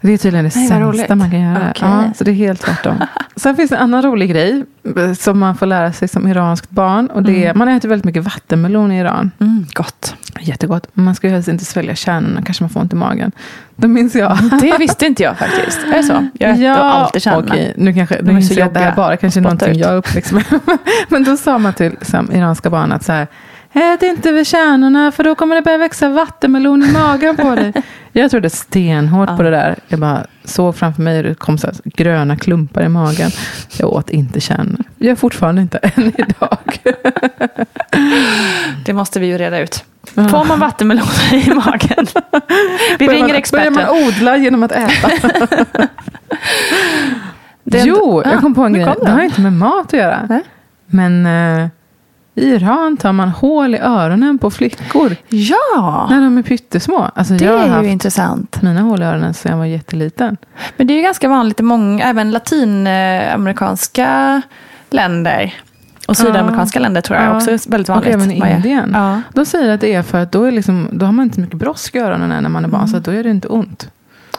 [0.00, 0.96] Det är tydligen det Nej, vad roligt.
[0.96, 1.70] sämsta man kan göra.
[1.70, 1.88] Okej.
[1.88, 3.04] Ja, så det är helt tvärtom.
[3.36, 4.64] Sen finns det en annan rolig grej
[4.96, 7.06] eh, som man får lära sig som iranskt barn.
[7.06, 9.30] Och det är, Man äter väldigt mycket vattenmelon i Iran.
[9.40, 10.14] Mm, gott.
[10.40, 10.86] Jättegott.
[10.92, 13.32] Man ska ju helst inte svälja kärnorna, kanske man får ont i magen.
[13.76, 14.38] Då minns jag.
[14.60, 15.78] Det visste inte jag faktiskt.
[15.86, 16.26] Är det så?
[16.34, 17.46] Jag äter ja, alltid kärnorna.
[17.48, 17.74] okej.
[17.76, 19.76] Nu kanske nu inser jag att det här bara kanske är någonting ut.
[19.76, 20.44] jag uppväxt med.
[21.08, 21.96] Men då sa man till
[22.32, 23.26] iranska barn att så här,
[23.72, 27.72] ät inte vid kärnorna för då kommer det börja växa vattenmelon i magen på dig.
[28.12, 29.76] Jag trodde stenhårt på det där.
[29.88, 33.30] Jag bara såg framför mig hur det kom så gröna klumpar i magen.
[33.78, 34.84] Jag åt inte kärnor.
[34.98, 36.78] Jag gör fortfarande inte än idag.
[38.84, 39.84] Det måste vi ju reda ut.
[40.14, 42.06] Får man vattenmeloner i magen?
[42.98, 43.74] Vi ringer man, experten.
[43.74, 45.10] Börjar man odla genom att äta?
[47.72, 48.94] Är jo, jag kom på en grej.
[49.02, 50.26] Det har inte med mat att göra.
[50.28, 50.42] Nej.
[50.86, 51.68] Men eh,
[52.36, 55.16] i Iran tar man hål i öronen på flickor.
[55.28, 57.10] Ja, När de är pyttesmå.
[57.14, 58.62] Alltså, det jag har är ju intressant.
[58.62, 60.36] mina hål i öronen sedan jag var jätteliten.
[60.76, 64.42] Men det är ju ganska vanligt i många, även latinamerikanska
[64.90, 65.54] länder.
[66.08, 67.36] Och sydamerikanska länder tror jag Ja.
[67.36, 68.14] också är väldigt Och vanligt.
[68.14, 68.90] även i Indien.
[68.94, 69.20] Ja.
[69.34, 71.40] De säger att det är för att då, är liksom, då har man inte så
[71.40, 72.80] mycket brosk i öronen när man är barn.
[72.80, 72.92] Mm.
[72.92, 73.88] Så då gör det inte ont.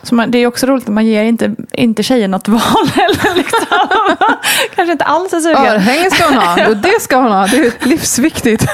[0.03, 3.35] Så man, det är också roligt att man ger inte, inte tjejen något val heller.
[3.35, 3.59] Liksom.
[4.75, 5.65] Kanske inte alls är sugen.
[5.65, 6.67] Örhängen ska hon ha.
[6.69, 7.47] Och det ska hon ha.
[7.47, 8.65] Det är livsviktigt.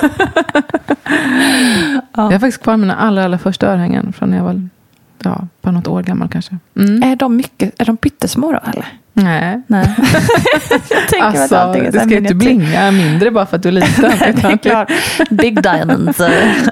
[2.14, 4.14] Jag har faktiskt kvar mina allra, allra första örhängen.
[4.14, 4.70] Från när jag var
[5.24, 6.58] ja, bara något år gammal kanske.
[6.78, 7.04] Mm.
[7.04, 8.86] Är de, mycket, är de pyttesmå då eller?
[9.14, 9.62] Nej.
[9.68, 9.96] Nej.
[10.90, 13.70] jag tänker att Alltså, allting är det ska inte blinga mindre bara för att du
[13.70, 14.12] är liten.
[14.20, 14.92] det är klart.
[15.30, 16.20] Big diamonds.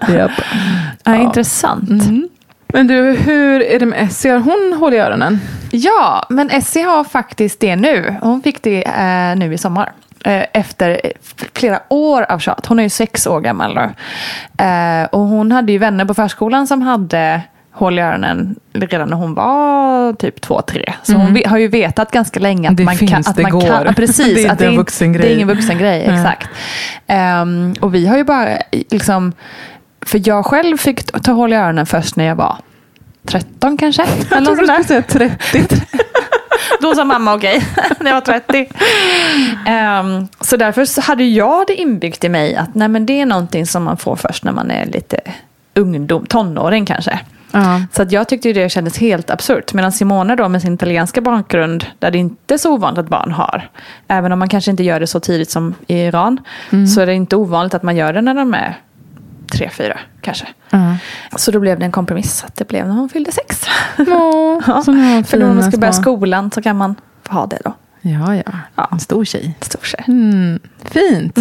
[0.09, 0.31] Japp.
[1.03, 1.89] Ja, Intressant.
[1.89, 2.29] Mm.
[2.73, 4.31] Men du, hur är det med Essie?
[4.31, 5.39] Har hon hål i öronen?
[5.71, 8.15] Ja, men Essie har faktiskt det nu.
[8.21, 9.91] Hon fick det eh, nu i sommar.
[10.25, 11.01] Eh, efter
[11.53, 12.65] flera år av tjat.
[12.65, 13.89] Hon är ju sex år gammal nu.
[14.65, 17.41] Eh, och hon hade ju vänner på förskolan som hade
[17.73, 20.93] hål i öronen redan när hon var typ två, tre.
[21.03, 23.19] Så hon ve- har ju vetat ganska länge att Det man finns, kan...
[23.19, 23.61] Att det man går.
[23.61, 25.21] Kan, ja, precis, Det är inte en vuxen grej.
[25.21, 26.49] Det är ingen vuxen grej, exakt.
[27.07, 28.47] Ehm, och vi har ju bara
[28.89, 29.33] liksom...
[30.05, 32.57] För jag själv fick ta hål i öronen först när jag var
[33.25, 34.05] 13 kanske.
[34.29, 35.65] Jag trodde du skulle säga 30.
[36.81, 37.63] Då sa mamma okej,
[37.99, 38.69] när jag var 30.
[39.67, 43.25] Ehm, så därför så hade jag det inbyggt i mig att nej, men det är
[43.25, 45.19] någonting som man får först när man är lite
[45.73, 47.19] ungdom, tonåring kanske.
[47.51, 47.81] Ja.
[47.91, 49.73] Så att jag tyckte det kändes helt absurt.
[49.73, 53.31] Medan Simone då med sin italienska bakgrund, där det inte är så ovanligt att barn
[53.31, 53.69] har,
[54.07, 56.39] även om man kanske inte gör det så tidigt som i Iran,
[56.95, 58.77] så är det inte ovanligt att man gör det när de är
[59.51, 60.47] tre, fyra kanske.
[60.69, 60.95] Ja.
[61.35, 63.65] Så då blev det en kompromiss att det blev när hon fyllde sex.
[63.97, 67.33] Åh, Ja, hon För då när man fina ska börja skolan så kan man få
[67.33, 67.73] ha det då.
[68.01, 68.51] Ja, ja.
[68.75, 68.89] Ja.
[68.91, 69.57] En stor tjej.
[69.61, 70.03] Stor tjej.
[70.07, 70.59] Mm.
[70.83, 71.37] Fint.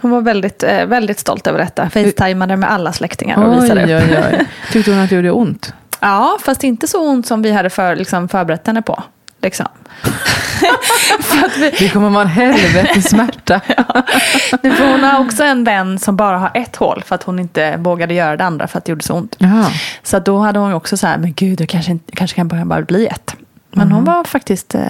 [0.00, 1.90] Hon var väldigt, eh, väldigt stolt över detta.
[1.90, 4.10] Facetimade med alla släktingar och Oj, visade upp.
[4.10, 4.46] oj, oj.
[4.72, 5.74] Tyckte hon att det gjorde ont?
[6.00, 9.02] Ja, fast inte så ont som vi hade för, liksom, förberett henne på.
[9.42, 9.66] Liksom.
[11.58, 13.60] vi, Det kommer vara en helvetes smärta.
[14.62, 17.38] Nej, för hon har också en vän som bara har ett hål för att hon
[17.38, 19.36] inte vågade göra det andra för att det gjorde så ont.
[19.38, 19.70] Ja.
[20.02, 22.64] Så då hade hon också så här, men gud, det kanske, inte, kanske kan bara
[22.64, 23.34] bara bli ett.
[23.70, 24.82] Men hon var faktiskt, eh,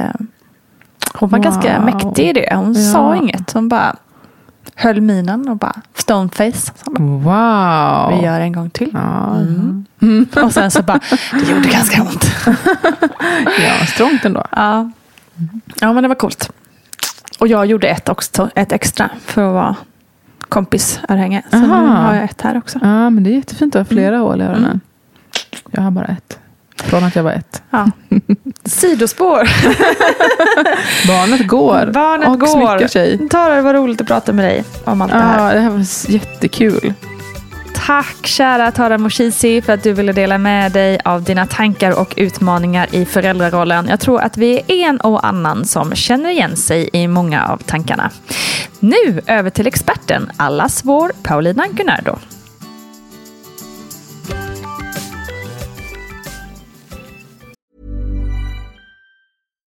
[1.14, 1.84] hon var ganska Wow.
[1.84, 2.54] mäktig i det.
[2.54, 2.92] Hon Ja.
[2.92, 3.96] sa inget, hon bara
[4.82, 6.72] höll minen och bara stoneface.
[6.84, 7.02] Bara,
[8.08, 8.18] Wow.
[8.18, 8.90] Vi gör en gång till.
[8.92, 9.36] Ja,
[10.42, 11.00] Och sen så bara,
[11.32, 12.24] det gjorde ganska ont.
[13.64, 14.44] ja, strångt ändå.
[14.50, 14.90] Ja.
[15.80, 16.50] ja, men det var coolt.
[17.40, 19.76] Och jag gjorde ett, också, ett extra för att vara
[20.48, 21.42] kompisörhänge.
[21.50, 21.86] Så nu Aha.
[21.86, 22.78] har jag ett här också.
[22.82, 24.80] Ja, men det är jättefint att ha flera hål i öronen.
[25.70, 26.38] Jag har bara ett.
[26.82, 27.62] Från att jag var ett.
[27.70, 27.90] Ja.
[28.64, 29.38] Sidospår.
[31.06, 31.90] Barnet går.
[31.92, 32.46] Barnet och går.
[32.46, 33.28] smyckar sig.
[33.28, 35.48] Tara, det var roligt att prata med dig om allt det här.
[35.48, 36.94] Ja, det här var jättekul.
[37.86, 42.14] Tack kära Tara Moshizi för att du ville dela med dig av dina tankar och
[42.16, 43.86] utmaningar i föräldrarollen.
[43.88, 47.56] Jag tror att vi är en och annan som känner igen sig i många av
[47.56, 48.10] tankarna.
[48.80, 52.18] Nu över till experten, allas vår Paulina Gunnardo.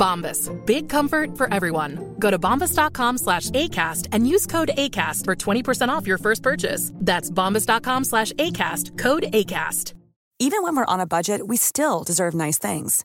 [0.00, 0.48] Bombas.
[0.66, 2.16] Big comfort for everyone.
[2.18, 6.90] Go to bombas.com slash ACAST and use code ACAST for 20% off your first purchase.
[6.94, 8.96] That's bombas.com slash ACAST.
[8.98, 9.92] Code ACAST.
[10.42, 13.04] Even when we're on a budget, we still deserve nice things.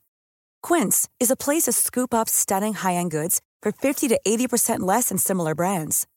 [0.64, 5.10] Quince is a place to scoop up stunning high-end goods for 50 to 80% less
[5.10, 6.08] than similar brands.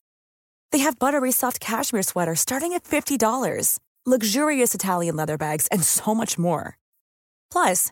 [0.71, 6.15] They have buttery soft cashmere sweaters starting at $50, luxurious Italian leather bags, and so
[6.15, 6.77] much more.
[7.51, 7.91] Plus,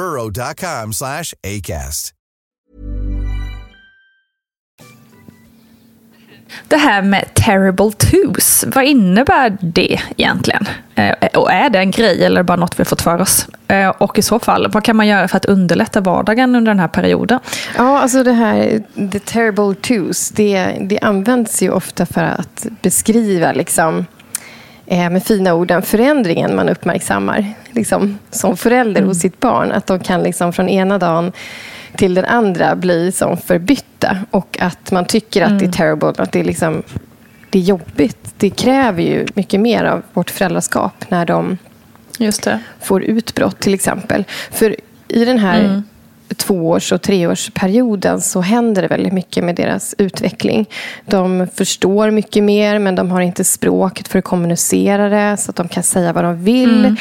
[0.00, 2.14] burrow.com slash ACAST.
[6.68, 10.68] Det här med terrible twos, vad innebär det egentligen?
[10.94, 13.46] Eh, och är det en grej eller bara något vi fått för oss?
[13.68, 16.80] Eh, och i så fall, vad kan man göra för att underlätta vardagen under den
[16.80, 17.40] här perioden?
[17.76, 23.52] Ja, alltså det här the terrible twos, det, det används ju ofta för att beskriva
[23.52, 24.06] liksom
[24.86, 29.72] eh, med fina ord den förändringen man uppmärksammar liksom, som förälder hos sitt barn.
[29.72, 31.32] Att de kan liksom från ena dagen
[31.96, 34.16] till den andra bli som förbytta.
[34.30, 36.82] Och att man tycker att det är terrible, att det är, liksom,
[37.50, 38.34] det är jobbigt.
[38.36, 41.58] Det kräver ju mycket mer av vårt föräldraskap när de
[42.80, 44.24] får utbrott till exempel.
[44.50, 44.76] För
[45.08, 45.82] i den här
[46.36, 50.68] tvåårs och treårsperioden så händer det väldigt mycket med deras utveckling.
[51.06, 55.56] De förstår mycket mer men de har inte språket för att kommunicera det så att
[55.56, 56.96] de kan säga vad de vill.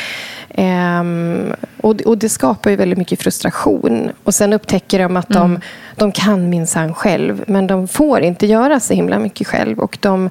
[0.49, 4.11] Ehm, och, och det skapar ju väldigt mycket frustration.
[4.23, 5.59] Och sen upptäcker de att de,
[5.95, 9.79] de kan minsann själv men de får inte göra så himla mycket själv.
[9.79, 10.29] Och de,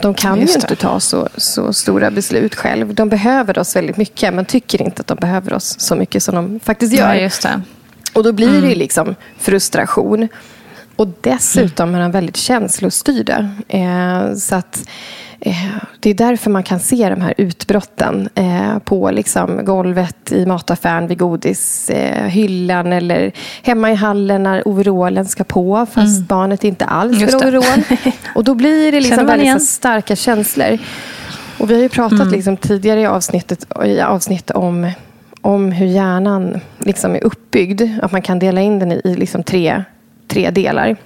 [0.00, 2.94] de kan ju inte ta så, så stora beslut själv.
[2.94, 6.34] De behöver oss väldigt mycket men tycker inte att de behöver oss så mycket som
[6.34, 7.14] de faktiskt gör.
[7.14, 7.60] Ja.
[8.14, 10.28] Och då blir det ju liksom frustration.
[10.96, 13.50] Och dessutom är de väldigt känslostyrda.
[13.68, 14.88] Eh, så att
[15.40, 20.46] eh, det är därför man kan se de här utbrotten eh, på liksom golvet i
[20.46, 26.84] mataffären vid godishyllan eh, eller hemma i hallen när overallen ska på fast barnet inte
[26.84, 27.36] alls det.
[27.36, 27.82] overall.
[28.34, 30.78] Och då blir det liksom väldigt starka känslor.
[31.58, 34.90] Och vi har ju pratat liksom tidigare i avsnittet, i avsnitt om,
[35.44, 37.82] om hur hjärnan liksom är uppbyggd.
[38.02, 39.84] Att man kan dela in den i, liksom tre,
[40.28, 40.96] tre delar.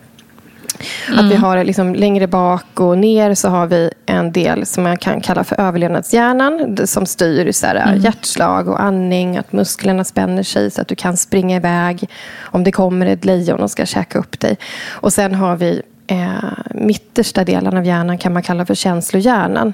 [1.16, 4.96] Att vi har liksom längre bak och ner så har vi en del som man
[4.96, 6.76] kan kalla för överlevnadshjärnan.
[6.86, 9.36] Som styr så här, hjärtslag och andning.
[9.36, 12.08] Att musklerna spänner sig så att du kan springa iväg.
[12.38, 14.56] Om det kommer ett lejon och ska käka upp dig.
[14.88, 19.72] Och sen har vi eh, mittersta delen av hjärnan kan man kalla för känslohjärnan.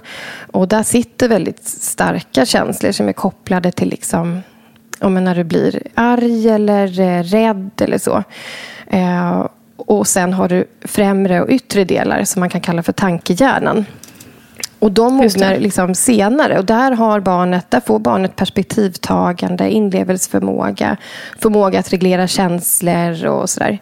[0.52, 4.42] Och där sitter väldigt starka känslor som är kopplade till liksom,
[5.04, 8.22] ja, men när du blir arg eller eh, rädd eller så.
[8.86, 13.84] Eh, och sen har du främre och yttre delar som man kan kalla för tankehjärnan.
[14.84, 16.58] Och de mognar liksom senare.
[16.58, 20.96] Och där, har barnet, där får barnet perspektivtagande, inlevelseförmåga,
[21.38, 23.78] förmåga att reglera känslor och sådär.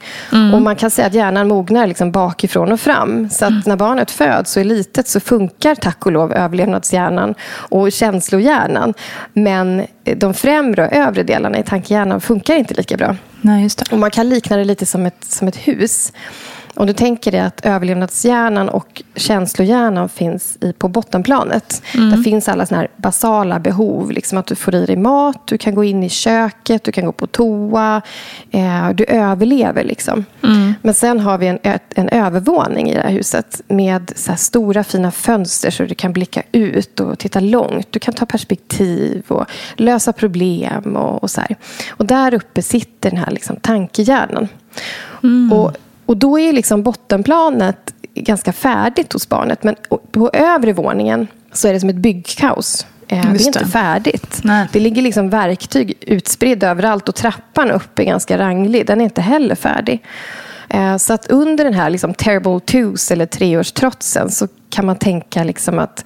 [0.54, 3.30] Och man kan säga att hjärnan mognar liksom bakifrån och fram.
[3.30, 7.92] Så att när barnet föds och är litet så funkar tack och lov överlevnadshjärnan och
[7.92, 8.94] känslohjärnan.
[9.32, 9.86] Men
[10.16, 13.16] de främre och övre delarna i tankehjärnan funkar inte lika bra.
[13.40, 13.68] Nej.
[13.90, 16.12] Och man kan likna det lite som ett, som ett hus.
[16.74, 21.82] Om du tänker dig att överlevnadshjärnan och känslohjärnan finns i, på bottenplanet.
[21.94, 22.10] Mm.
[22.10, 24.10] Där finns alla såna här basala behov.
[24.10, 27.06] Liksom att du får i dig mat, du kan gå in i köket, du kan
[27.06, 28.02] gå på toa.
[28.50, 29.84] Eh, du överlever.
[29.84, 30.24] Liksom.
[30.42, 30.74] Mm.
[30.82, 31.58] Men sen har vi en,
[31.94, 36.42] en övervåning i det här huset med så stora fina fönster så du kan blicka
[36.52, 37.86] ut och titta långt.
[37.90, 40.96] Du kan ta perspektiv och lösa problem.
[40.96, 41.56] Och, och, så här.
[41.90, 44.48] och där uppe sitter den här liksom, tankehjärnan.
[45.52, 45.76] Och,
[46.12, 49.62] och då är liksom bottenplanet ganska färdigt hos barnet.
[49.62, 49.74] Men
[50.12, 52.86] på övre våningen så är det som ett byggkaos.
[53.08, 54.40] Eh, Det är inte färdigt.
[54.44, 54.68] Nej.
[54.72, 58.86] Det ligger liksom verktyg utspridda överallt och trappan upp är ganska ranglig.
[58.86, 60.02] Den är inte heller färdig.
[60.68, 65.44] Eh, Så att under den här liksom terrible twos eller treårstrotsen så kan man tänka
[65.44, 66.04] liksom att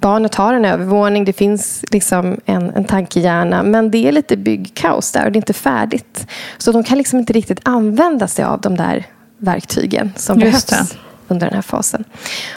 [0.00, 5.12] barnet har en övervåning, det finns liksom en, en tankehjärna men det är lite byggkaos
[5.12, 6.26] där och det är inte färdigt.
[6.58, 9.04] Så de kan liksom inte riktigt använda sig av de där
[9.38, 10.96] verktygen som Just behövs det.
[11.28, 12.04] under den här fasen.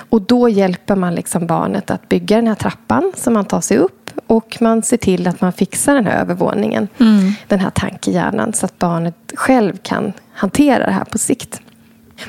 [0.10, 3.78] Och då hjälper man liksom barnet att bygga den här trappan som man tar sig
[3.78, 6.88] upp och man ser till att man fixar den här övervåningen,
[7.48, 11.62] den här tankehjärnan så att barnet själv kan hantera det här på sikt.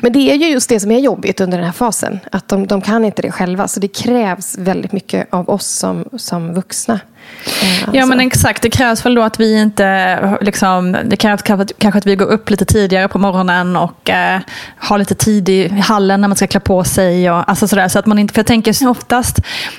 [0.00, 2.20] Men det är ju just det som är jobbigt under den här fasen.
[2.32, 3.68] Att de, de kan inte det själva.
[3.68, 6.94] Så det krävs väldigt mycket av oss som, som vuxna.
[6.94, 7.00] Eh,
[7.80, 8.06] Ja alltså.
[8.06, 11.98] men exakt, det krävs väl då att vi inte, liksom, det krävs kanske att- kanske
[11.98, 14.40] att vi går upp lite tidigare på morgonen och eh,
[14.76, 17.30] har lite tid i hallen när man ska klä på sig.
[17.30, 19.36] Och, alltså sådär, så att man inte, för jag tänker oftast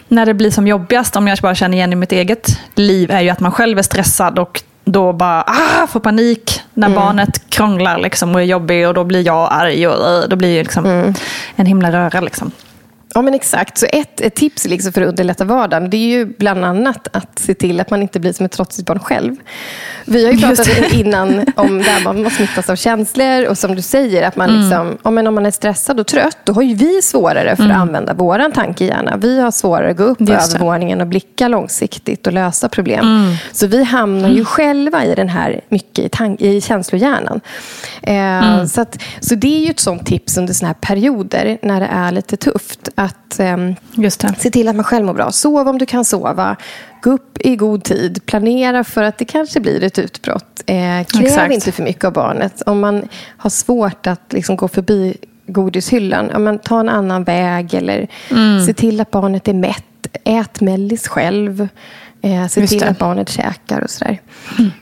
[0.07, 3.21] när det blir som jobbigast, om jag bara känner igen i mitt eget liv, är
[3.21, 7.97] ju att man själv är stressad och då bara ah, får panik när barnet krånglar
[7.97, 11.13] liksom, och är jobbig och då blir jag arg och eh, då blir det liksom
[11.55, 12.21] en himla röra.
[12.21, 12.51] Liksom.
[13.13, 13.77] Ja, men exakt.
[13.77, 17.39] Så ett, ett tips liksom för att underlätta vardagen det är ju bland annat att
[17.39, 19.35] se till att man inte blir som ett trotsigt barn själv.
[20.05, 23.75] Vi har ju pratat innan om det här med att smittas av känslor och som
[23.75, 24.61] du säger, att man Mm.
[24.61, 27.63] liksom, ja, men om man är stressad och trött, då har ju vi svårare för
[27.63, 29.17] att använda vår tankehjärna.
[29.17, 30.35] Vi har svårare att gå upp på Mm.
[30.35, 33.05] Övervåningen och blicka långsiktigt och lösa problem.
[33.05, 33.33] Mm.
[33.51, 37.41] Så vi hamnar ju själva i den här, mycket i, tank, i känslohjärnan.
[38.03, 38.67] Eh, Mm.
[38.67, 41.89] så, att, så det är ju ett sånt tips under såna här perioder när det
[41.91, 42.89] är lite tufft.
[43.03, 43.75] Att det.
[44.37, 45.31] se till att man själv mår bra.
[45.31, 46.55] Sov om du kan sova.
[47.01, 48.25] Gå upp i god tid.
[48.25, 50.61] Planera för att det kanske blir ett utbrott.
[50.65, 51.53] Eh, kräv Exakt.
[51.53, 52.61] inte för mycket av barnet.
[52.65, 57.73] Om man har svårt att liksom gå förbi godishyllan, ja, men ta en annan väg.
[57.73, 58.65] Eller Mm.
[58.65, 59.83] se till att barnet är mätt.
[60.23, 61.67] Ät mellis själv.
[62.23, 62.77] Eh, se till.
[62.81, 62.91] Mm.
[62.91, 64.21] att barnet käkar och sådär.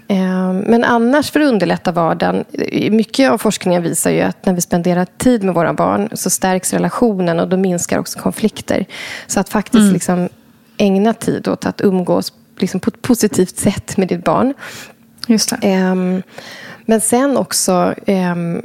[0.08, 2.45] Eh, men annars för att underlätta vardagen.
[2.54, 6.30] eh, Mycket av forskningen visar ju att när vi spenderar tid med våra barn så
[6.30, 8.86] stärks relationen och då minskar också konflikter.
[9.28, 9.93] Så att faktiskt Mm.
[9.93, 10.30] liksom
[10.78, 14.54] ägna tid åt att umgås liksom på ett positivt sätt med ditt barn.
[15.28, 15.54] Just.
[15.62, 16.21] Ehm,
[16.86, 18.62] men sen också, ehm,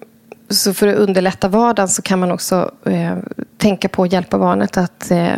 [0.51, 3.17] så för att underlätta vardagen så kan man också eh,
[3.59, 5.33] tänka på att hjälpa barnet att, eh,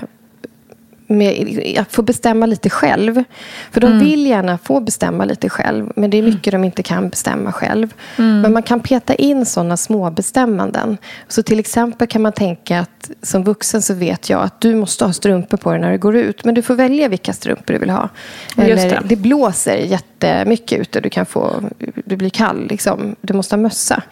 [1.07, 3.25] med, att få bestämma lite själv.
[3.71, 7.09] För de vill gärna få bestämma lite själv, men det är mycket de inte kan
[7.09, 7.95] bestämma själv.
[8.17, 10.99] Men man kan peta in sådana små bestämmanden.
[11.29, 15.05] Så till exempel kan man tänka att som vuxen så vet jag att du måste
[15.05, 17.79] ha strumpor på dig när du går ut, men du får välja vilka strumpor du
[17.79, 18.09] vill ha.
[18.57, 19.03] Eller det.
[19.05, 21.01] det blåser jättemycket ute.
[21.01, 21.63] Du kan få,
[22.05, 22.67] du blir kall.
[22.67, 23.17] Liksom.
[23.21, 24.03] Du måste ha mössa.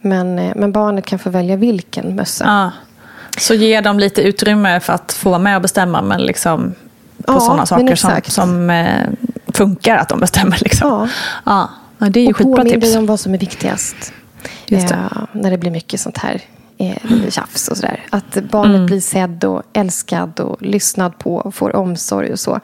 [0.00, 2.44] Men, eh, men barnet kan få välja vilken mössa.
[2.44, 2.70] Ja.
[3.38, 6.74] Så ge dem lite utrymme för att få vara med och bestämma, men liksom
[7.26, 9.06] på Ja, sådana saker som, som eh,
[9.54, 10.58] funkar att de bestämmer.
[10.60, 11.08] Liksom.
[11.44, 11.68] Ja.
[11.98, 12.08] Ja.
[12.08, 12.92] Det är ju och skitbra påminn tips.
[12.92, 14.12] dig om vad som är viktigast.
[14.66, 14.94] Just det.
[14.94, 16.42] Eh, när det blir mycket sånt här
[16.78, 18.04] eh, tjafs och sådär.
[18.10, 18.86] Att barnet Mm.
[18.86, 22.60] blir sedd och älskad och lyssnad på och får omsorg och så.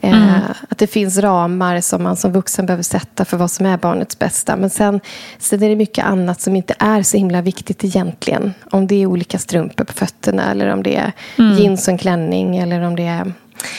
[0.00, 0.40] Eh, Mm.
[0.68, 4.18] Att det finns ramar som man som vuxen behöver sätta för vad som är barnets
[4.18, 4.56] bästa.
[4.56, 5.00] Men sen,
[5.38, 8.54] sen är det mycket annat som inte är så himla viktigt egentligen.
[8.70, 11.56] Om det är olika strumpor på fötterna eller om det är Mm.
[11.58, 13.32] jeans och en klänning eller om det är,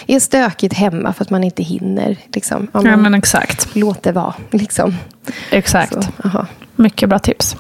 [0.08, 2.18] är stökigt hemma för att man inte hinner.
[2.34, 2.68] Liksom.
[2.72, 3.76] Ja, Ja, men exakt.
[3.76, 4.34] Låt det vara.
[4.52, 4.96] Liksom.
[5.52, 5.94] exakt.
[6.24, 6.46] Så.
[6.76, 7.56] Mycket bra tips.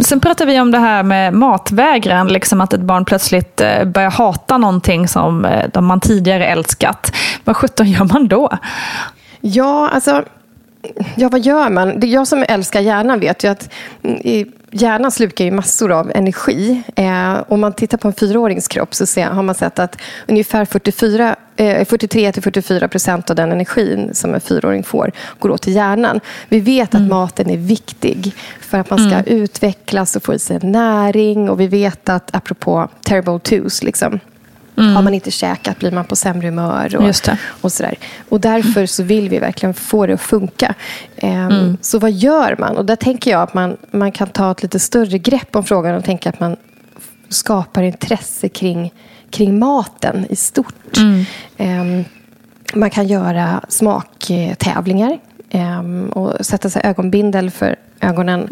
[0.00, 4.10] Sen pratar vi om det här med matvägran, liksom att ett barn plötsligt eh, börjar
[4.10, 7.12] hata någonting som eh, man tidigare älskat.
[7.44, 8.58] Vad sjutton gör man då?
[9.40, 10.24] Ja, alltså...
[11.16, 12.10] Ja, vad gör man?
[12.10, 13.70] Jag som älskar hjärnan vet ju att
[14.02, 16.82] mm, hjärnan slukar ju massor av energi.
[16.96, 20.64] Eh, om man tittar på en fyraårings kropp så ser, har man sett att ungefär
[20.64, 26.20] 44, eh, 43-44 procent av den energin som en fyraåring får går åt till hjärnan.
[26.48, 30.58] Vi vet att maten är viktig för att man ska utvecklas och få i sig
[30.62, 31.50] näring.
[31.50, 34.20] Och vi vet att, apropå terrible twos, liksom,
[34.94, 36.96] Har man inte käkat blir man på sämre humör.
[36.96, 37.02] Och,
[37.60, 37.94] och, sådär.
[38.28, 40.74] och därför så vill vi verkligen få det att funka.
[41.16, 42.76] Ehm, Så vad gör man?
[42.76, 45.94] Och där tänker jag att man, man kan ta ett lite större grepp om frågan
[45.94, 46.56] och tänka att man
[47.28, 48.92] skapar intresse kring,
[49.30, 50.74] kring maten i stort.
[51.56, 52.04] Ehm,
[52.74, 55.18] man kan göra smaktävlingar
[55.50, 58.48] ehm, och sätta sig ögonbindel för ögonen.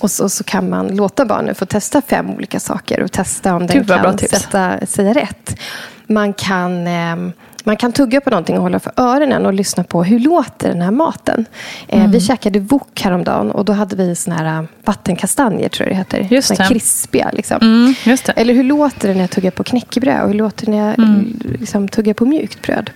[0.00, 3.66] Och så, så kan man låta barnen få testa fem olika saker och testa om
[3.66, 5.60] den Gud, kan sätta, säga rätt.
[6.06, 7.32] Man kan, ehm,
[7.64, 10.82] man kan tugga på någonting och hålla för öronen och lyssna på hur låter den
[10.82, 11.46] här maten.
[11.88, 12.10] Eh, Mm.
[12.10, 15.98] Vi käkade wok häromdagen och då hade vi såna här äh, vattenkastanjer, tror jag det
[15.98, 16.34] heter.
[16.34, 16.68] Just Såna det.
[16.74, 17.30] krispiga.
[17.32, 17.58] Liksom.
[17.62, 18.32] Mm, just det.
[18.32, 20.98] Eller hur låter det när jag tuggar på knäckebröd och hur låter det när jag
[20.98, 21.40] Mm.
[21.60, 22.90] liksom, tuggar på mjukt bröd?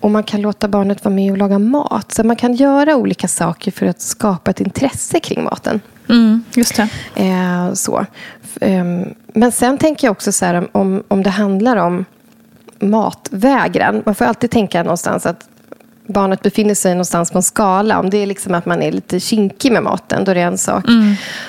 [0.00, 2.12] Och man kan låta barnet vara med och laga mat.
[2.12, 5.80] Så man kan göra olika saker för att skapa ett intresse kring maten.
[6.08, 6.88] Mm, just det.
[7.14, 8.06] Eh, så.
[8.60, 12.04] Ehm, men sen tänker jag också så här, om, om det handlar om
[12.78, 14.02] matvägran.
[14.06, 15.48] Man får alltid tänka någonstans att
[16.06, 17.98] barnet befinner sig någonstans på en skala.
[17.98, 20.58] Om det är liksom att man är lite kinkig med maten, då är det en
[20.58, 20.84] sak.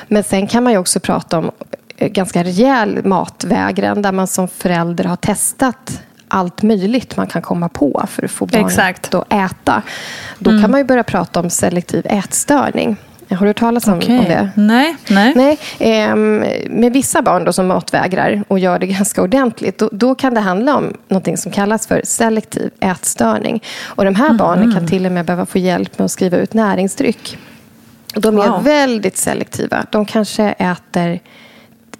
[0.07, 1.51] Men sen kan man ju också prata om
[1.97, 7.69] eh, ganska rejäl matvägran där man som förälder har testat allt möjligt man kan komma
[7.69, 9.13] på för att få barnet Exakt.
[9.13, 9.81] att äta.
[10.39, 12.97] Då kan man ju börja prata om selektiv ätstörning.
[13.29, 14.25] Har du hört talas om, om Okej.
[14.27, 14.49] det?
[14.55, 15.33] Nej, nej.
[15.35, 16.37] Nej, ehm,
[16.69, 20.39] med vissa barn då som matvägrar och gör det ganska ordentligt, då, då kan det
[20.39, 23.63] handla om något som kallas för selektiv ätstörning.
[23.85, 26.53] Och de här barnen kan till och med behöva få hjälp med att skriva ut
[26.53, 27.37] näringsdryck.
[28.13, 28.63] De är Wow.
[28.63, 29.85] väldigt selektiva.
[29.91, 31.19] De kanske äter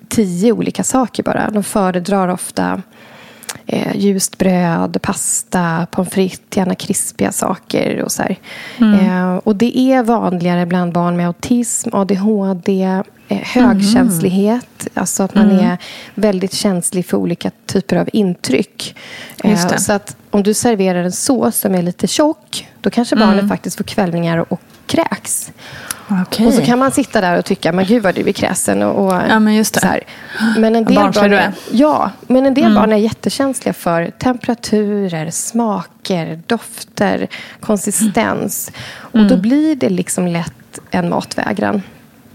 [0.09, 1.49] tio olika saker bara.
[1.49, 2.81] De föredrar ofta
[3.67, 8.03] eh, ljust bröd, pasta, pommes frites, gärna krispiga saker.
[8.03, 8.37] Och, så här.
[8.79, 12.83] Eh, och det är vanligare bland barn med autism, ADHD,
[13.27, 14.87] eh, högkänslighet.
[14.93, 15.77] Alltså att man är
[16.15, 18.95] väldigt känslig för olika typer av intryck.
[19.43, 23.47] Eh, så att om du serverar en sås som är lite tjock, då kanske barnet
[23.47, 25.51] faktiskt får kvällningar och kräks.
[26.21, 26.47] Okej.
[26.47, 28.83] Och så kan man sitta där och tycka, men gud vad du är kräsen.
[28.83, 29.79] Och, och, Ja, men just det.
[29.79, 29.99] Så här.
[30.57, 36.39] Men en del barn är, ja, men en del barn är jättekänsliga för temperaturer, smaker,
[36.47, 37.27] dofter,
[37.59, 38.71] konsistens.
[38.97, 41.81] Och då blir det liksom lätt en matvägran.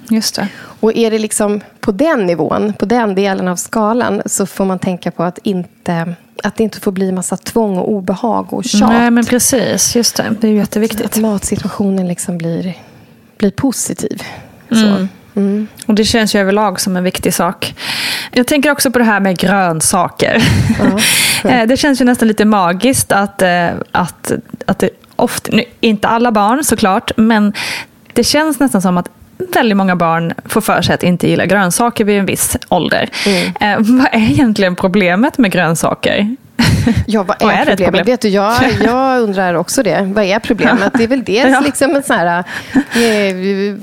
[0.09, 0.49] Just det.
[0.81, 4.79] Och är det liksom på den nivån, på den delen av skalan, så får man
[4.79, 8.91] tänka på att, inte, att det inte får bli massa tvång och obehag och tjat.
[8.91, 9.97] Nej, men precis.
[9.97, 10.35] Just det.
[10.41, 11.07] Det är jätteviktigt.
[11.07, 12.75] Att matsituationen liksom blir,
[13.39, 14.23] blir positiv.
[14.71, 15.09] Mm.
[15.35, 15.67] Mm.
[15.87, 17.75] Och det känns ju överlag som en viktig sak.
[18.33, 20.43] Jag tänker också på det här med grönsaker.
[21.45, 24.33] Eh, det känns ju nästan lite magiskt att, eh, att,
[24.67, 27.53] att det ofta, inte alla barn såklart, men
[28.13, 29.09] det känns nästan som att
[29.55, 33.09] väldigt många barn får för sig att inte gilla grönsaker vid en viss ålder.
[33.61, 36.37] Eh, vad är egentligen problemet med grönsaker?
[37.07, 37.85] Ja, vad är, Och är problemet?
[37.85, 38.05] problem?
[38.07, 40.11] Vet du, jag, jag undrar också det.
[40.15, 40.93] Vad är problemet?
[40.95, 41.61] Det är väl dels Ja.
[41.61, 42.45] liksom en sån här
[42.95, 43.75] eh,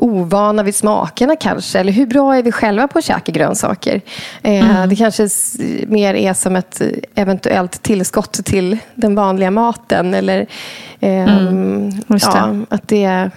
[0.00, 1.78] ovana vid smakerna kanske.
[1.78, 4.00] Eller hur bra är vi själva på att käka grönsaker?
[4.42, 4.88] Eh, Mm.
[4.88, 5.28] Det kanske
[5.86, 10.14] mer är som ett eh, eventuellt tillskott till den vanliga maten.
[10.14, 10.46] Eller
[11.00, 11.92] ehm, Mm.
[12.08, 12.74] Ja, det.
[12.74, 13.30] att det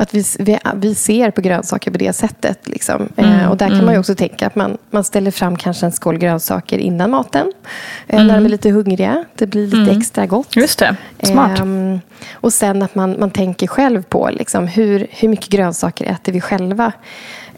[0.00, 2.68] att vi, vi, vi ser på grönsaker på det sättet.
[2.68, 3.08] Liksom.
[3.16, 5.86] Mm, Eh, och där kan man ju också tänka att man, man ställer fram kanske
[5.86, 7.52] en skål grönsaker innan maten.
[8.06, 9.24] Eh, När de är lite hungriga.
[9.34, 10.56] Det blir lite extra gott.
[10.56, 10.62] Mm.
[10.62, 11.60] Just det, smart.
[11.60, 12.00] Ehm,
[12.32, 16.40] och sen att man, man tänker själv på liksom, hur, hur mycket grönsaker äter vi
[16.40, 16.92] själva.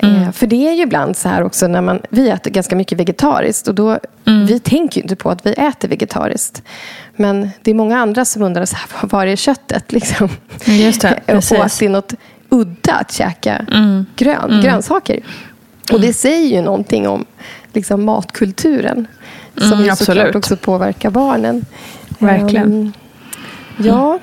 [0.02, 0.22] Mm.
[0.22, 2.98] Eh, för det är ju ibland så här också när man, vi äter ganska mycket
[2.98, 4.46] vegetariskt och då, Mm.
[4.46, 6.62] vi tänker ju inte på att vi äter vegetariskt.
[7.16, 9.92] Men det är många andra som undrar så här, var är köttet?
[9.92, 10.28] Liksom.
[10.64, 11.78] Just det, och att precis.
[11.78, 12.14] det är något
[12.48, 14.06] udda att käka Mm.
[14.16, 15.20] grön, grönsaker.
[15.92, 17.24] Och det säger ju någonting om
[17.72, 19.06] liksom, matkulturen.
[19.56, 21.64] Som Mm, ju såklart också påverkar barnen.
[22.18, 22.72] Verkligen.
[22.72, 22.92] Ehm,
[23.76, 24.18] ja,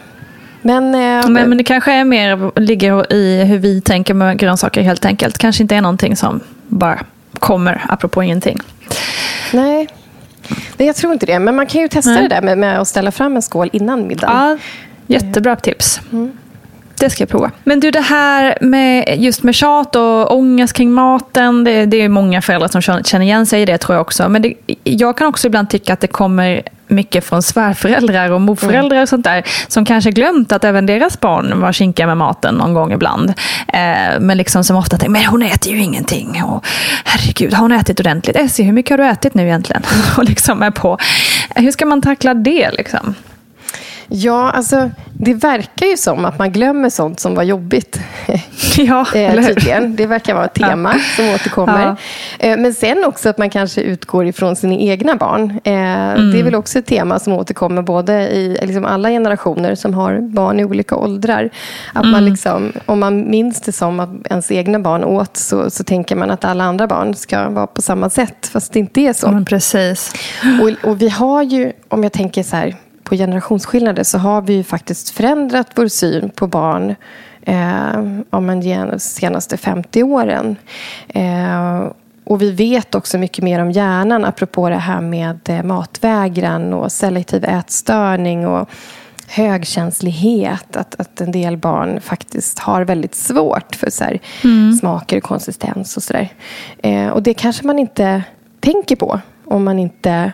[0.62, 0.95] men...
[0.95, 5.05] eh, Men, men det kanske är mer ligger i hur vi tänker med grönsaker helt
[5.05, 5.38] enkelt.
[5.38, 6.99] Kanske inte är någonting som bara
[7.34, 8.58] kommer apropå ingenting.
[9.53, 9.88] Nej.
[10.78, 11.39] Nej, jag tror inte det.
[11.39, 12.22] Men man kan ju testa Nej.
[12.22, 14.36] det där med, med att ställa fram en skål innan middagen.
[14.36, 14.58] Ja,
[15.08, 16.01] jättebra tips.
[17.00, 17.52] Det ska jag prova.
[17.64, 21.64] Men du, det här med just med tjat och ångest kring maten.
[21.64, 24.30] Det, det är många föräldrar som känner igen sig i det tror jag också.
[24.30, 29.02] Men det, jag kan också ibland tycka att det kommer mycket från svärföräldrar och morföräldrar
[29.02, 29.43] och sånt där.
[29.68, 33.30] Som kanske glömt att även deras barn var kinkiga med maten någon gång ibland.
[33.68, 36.43] Eh, men liksom som ofta tänker, men hon äter ju ingenting.
[36.43, 36.66] Och,
[37.04, 38.36] Herregud, har hon ätit ordentligt?
[38.36, 39.84] Essie, hur mycket har du ätit nu egentligen?
[40.18, 40.98] och liksom är på.
[41.56, 43.16] Hur ska man tackla det liksom?
[44.10, 47.99] Ja, alltså, det verkar ju som att man glömmer sånt som var jobbigt.
[48.78, 49.95] Ja, eh, tydligen.
[49.95, 51.86] Det verkar vara ett tema som återkommer.
[51.86, 51.95] Ja.
[52.47, 55.60] Eh, men sen också att man kanske utgår ifrån sina egna barn.
[55.64, 56.32] Eh, Mm.
[56.32, 60.20] Det är väl också ett tema som återkommer både i liksom alla generationer som har
[60.20, 61.49] barn i olika åldrar.
[61.93, 62.12] Att Mm.
[62.12, 66.16] man liksom, om man minns det som att ens egna barn åt så, så tänker
[66.16, 68.49] man att alla andra barn ska vara på samma sätt.
[68.53, 69.32] Fast det inte är så.
[69.32, 70.14] Men precis.
[70.62, 72.76] Och, och vi har ju, om jag tänker så här,
[73.08, 76.95] på generationsskillnader så har vi ju faktiskt förändrat vår syn på barn
[77.41, 77.99] eh,
[78.30, 80.55] om de senaste 50 åren.
[81.08, 81.86] Eh,
[82.24, 86.91] och vi vet också mycket mer om hjärnan apropå det här med eh, matvägran och
[86.91, 88.70] selektiv ätstörning och
[89.28, 90.76] högkänslighet.
[90.76, 94.20] Att, att en del barn faktiskt har väldigt svårt för så här,
[94.80, 96.30] smaker och konsistens och sådär.
[96.84, 98.24] Eh, och det kanske man inte
[98.60, 100.32] tänker på om man inte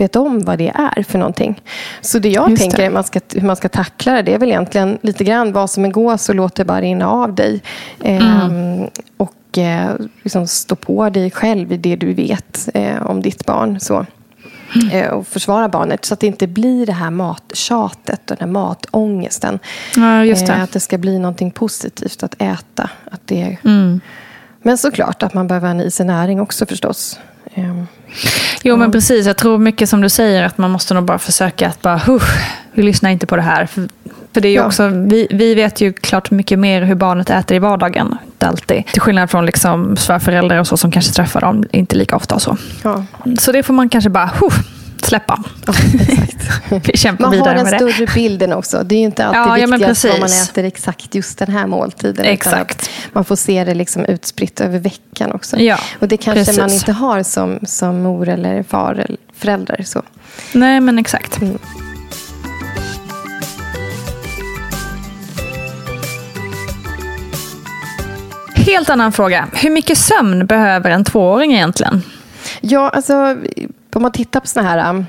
[0.00, 1.62] vet om vad det är för någonting.
[2.00, 2.84] Så det jag Just tänker det.
[2.84, 5.70] är man ska, hur man ska tackla det, det är väl egentligen lite grann vad
[5.70, 7.62] som en gås och låt det bara rinna av dig.
[8.04, 8.86] Ehm,
[9.16, 9.90] och eh,
[10.22, 13.80] liksom stå på dig själv i det du vet eh, om ditt barn.
[13.80, 14.06] Så.
[14.92, 18.52] Eh, och försvara barnet så att det inte blir det här mattjatet och den här
[18.52, 19.58] matångesten.
[19.96, 20.52] Ja, just det.
[20.52, 22.90] Eh, att det ska bli någonting positivt att äta.
[23.10, 23.56] Att det...
[23.64, 24.00] Mm.
[24.62, 27.18] Men såklart att man behöver en i sig näring också förstås.
[28.62, 31.68] Jo men precis, jag tror mycket som du säger att man måste nog bara försöka
[31.68, 32.00] att bara,
[32.72, 33.66] vi lyssnar inte på det här.
[33.66, 33.88] För,
[34.34, 34.66] för det är Ja.
[34.66, 38.16] också, vi, vi vet ju klart mycket mer hur barnet äter i vardagen.
[38.26, 38.86] Inte alltid.
[38.86, 42.42] Till skillnad från liksom svärföräldrar och så som kanske träffar dem inte lika ofta och
[42.42, 42.56] så.
[42.84, 43.04] ja.
[43.38, 44.30] Så det får man kanske bara,
[45.06, 45.42] släppa.
[45.66, 45.72] Ja.
[46.84, 47.92] Vi kämpar Man har vidare den med det.
[47.92, 48.82] större bilden också.
[48.84, 52.24] Det är inte alltid Ja, ja, viktigast vad man äter exakt just den här måltiden.
[52.24, 52.90] Exakt.
[53.12, 55.58] Man får se det liksom utspritt över veckan också.
[55.60, 56.58] Ja, och det kanske precis.
[56.58, 59.82] man inte har som, som mor eller far eller förälder.
[59.86, 60.02] Så.
[60.52, 61.40] Nej men exakt.
[61.40, 61.58] Mm.
[68.54, 69.48] Helt annan fråga.
[69.52, 72.02] Hur mycket sömn behöver en tvååring egentligen?
[72.60, 73.36] Ja, alltså
[73.96, 74.90] om man tittar på såna här...
[74.90, 75.06] um,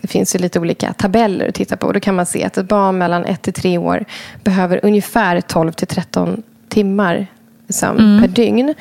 [0.00, 1.92] Det finns ju lite olika tabeller att titta på.
[1.92, 4.04] Då kan man se att ett barn mellan 1 till 3 år
[4.44, 7.26] behöver ungefär 12 till 13 timmar
[7.68, 8.74] sömn per dygn.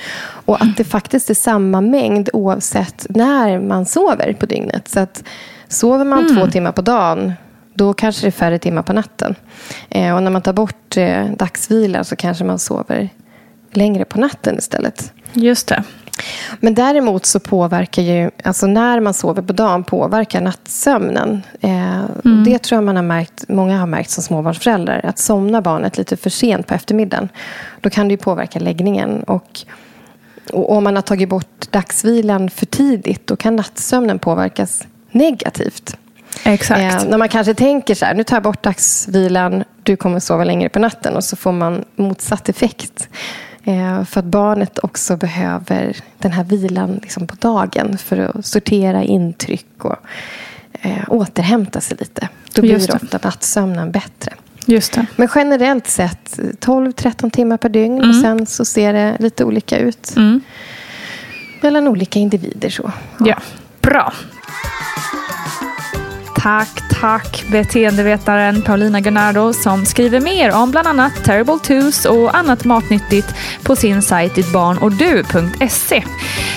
[0.45, 4.87] Och att det faktiskt är samma mängd oavsett när man sover på dygnet.
[4.87, 5.23] Så att
[5.67, 7.33] sover man två timmar på dagen
[7.73, 9.35] då kanske det är färre timmar på natten.
[9.89, 13.09] Eh, och när man tar bort eh, dagsvila så kanske man sover
[13.71, 15.13] längre på natten istället.
[15.33, 15.83] Just det.
[16.59, 21.41] Men däremot så påverkar ju, alltså när man sover på dagen påverkar nattsömnen.
[21.61, 25.05] Eh, och Det tror jag man har märkt, många har märkt som småbarnsföräldrar.
[25.05, 27.29] Att somna barnet lite för sent på eftermiddagen.
[27.81, 29.23] Då kan det ju påverka läggningen.
[29.23, 29.59] Och,
[30.51, 35.97] och om man har tagit bort dagsvilan för tidigt då kan nattsömnen påverkas negativt.
[36.43, 37.03] Exakt.
[37.03, 40.43] Eh, när man kanske tänker så här, nu tar jag bort dagsvilan, du kommer sova
[40.43, 43.09] längre på natten och så får man motsatt effekt.
[43.63, 49.03] Eh, för att barnet också behöver den här vilan liksom på dagen för att sortera
[49.03, 49.95] intryck och
[50.81, 52.29] eh, återhämta sig lite.
[52.53, 52.99] Då blir Just det.
[53.03, 54.33] ofta nattsömnen bättre.
[54.65, 55.05] Just det.
[55.15, 60.13] Men generellt sett 12-13 timmar per dygn och sen så ser det lite olika ut
[60.17, 60.41] Mm.
[61.61, 62.69] mellan olika individer.
[62.69, 62.91] Så.
[63.25, 63.37] Ja,
[63.81, 64.13] bra.
[66.41, 72.65] Tack, tack beteendevetaren Paulina Gunnardo som skriver mer om bland annat Terrible Twos och annat
[72.65, 76.03] matnyttigt på sin sajt dittbarnordu.se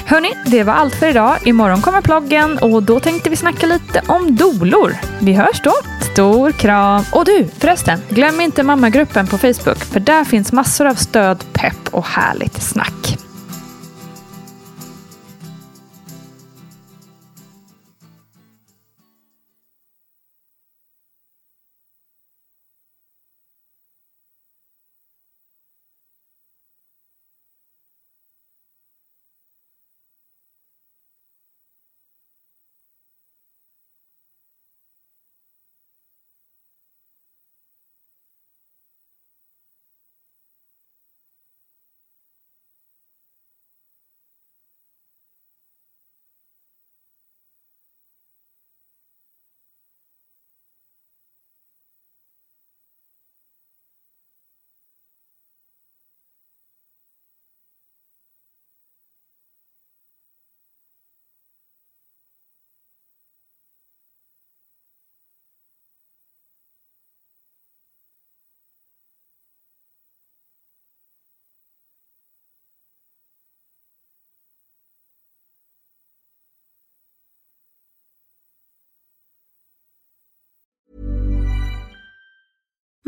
[0.06, 1.36] Hörni, det var allt för idag.
[1.44, 4.96] Imorgon kommer ploggen och då tänkte vi snacka lite om dolor.
[5.20, 5.72] Vi hörs då.
[6.12, 7.04] Stor kram!
[7.12, 11.88] Och du, förresten, glöm inte mammagruppen på Facebook för där finns massor av stöd, pepp
[11.90, 13.18] och härligt snack.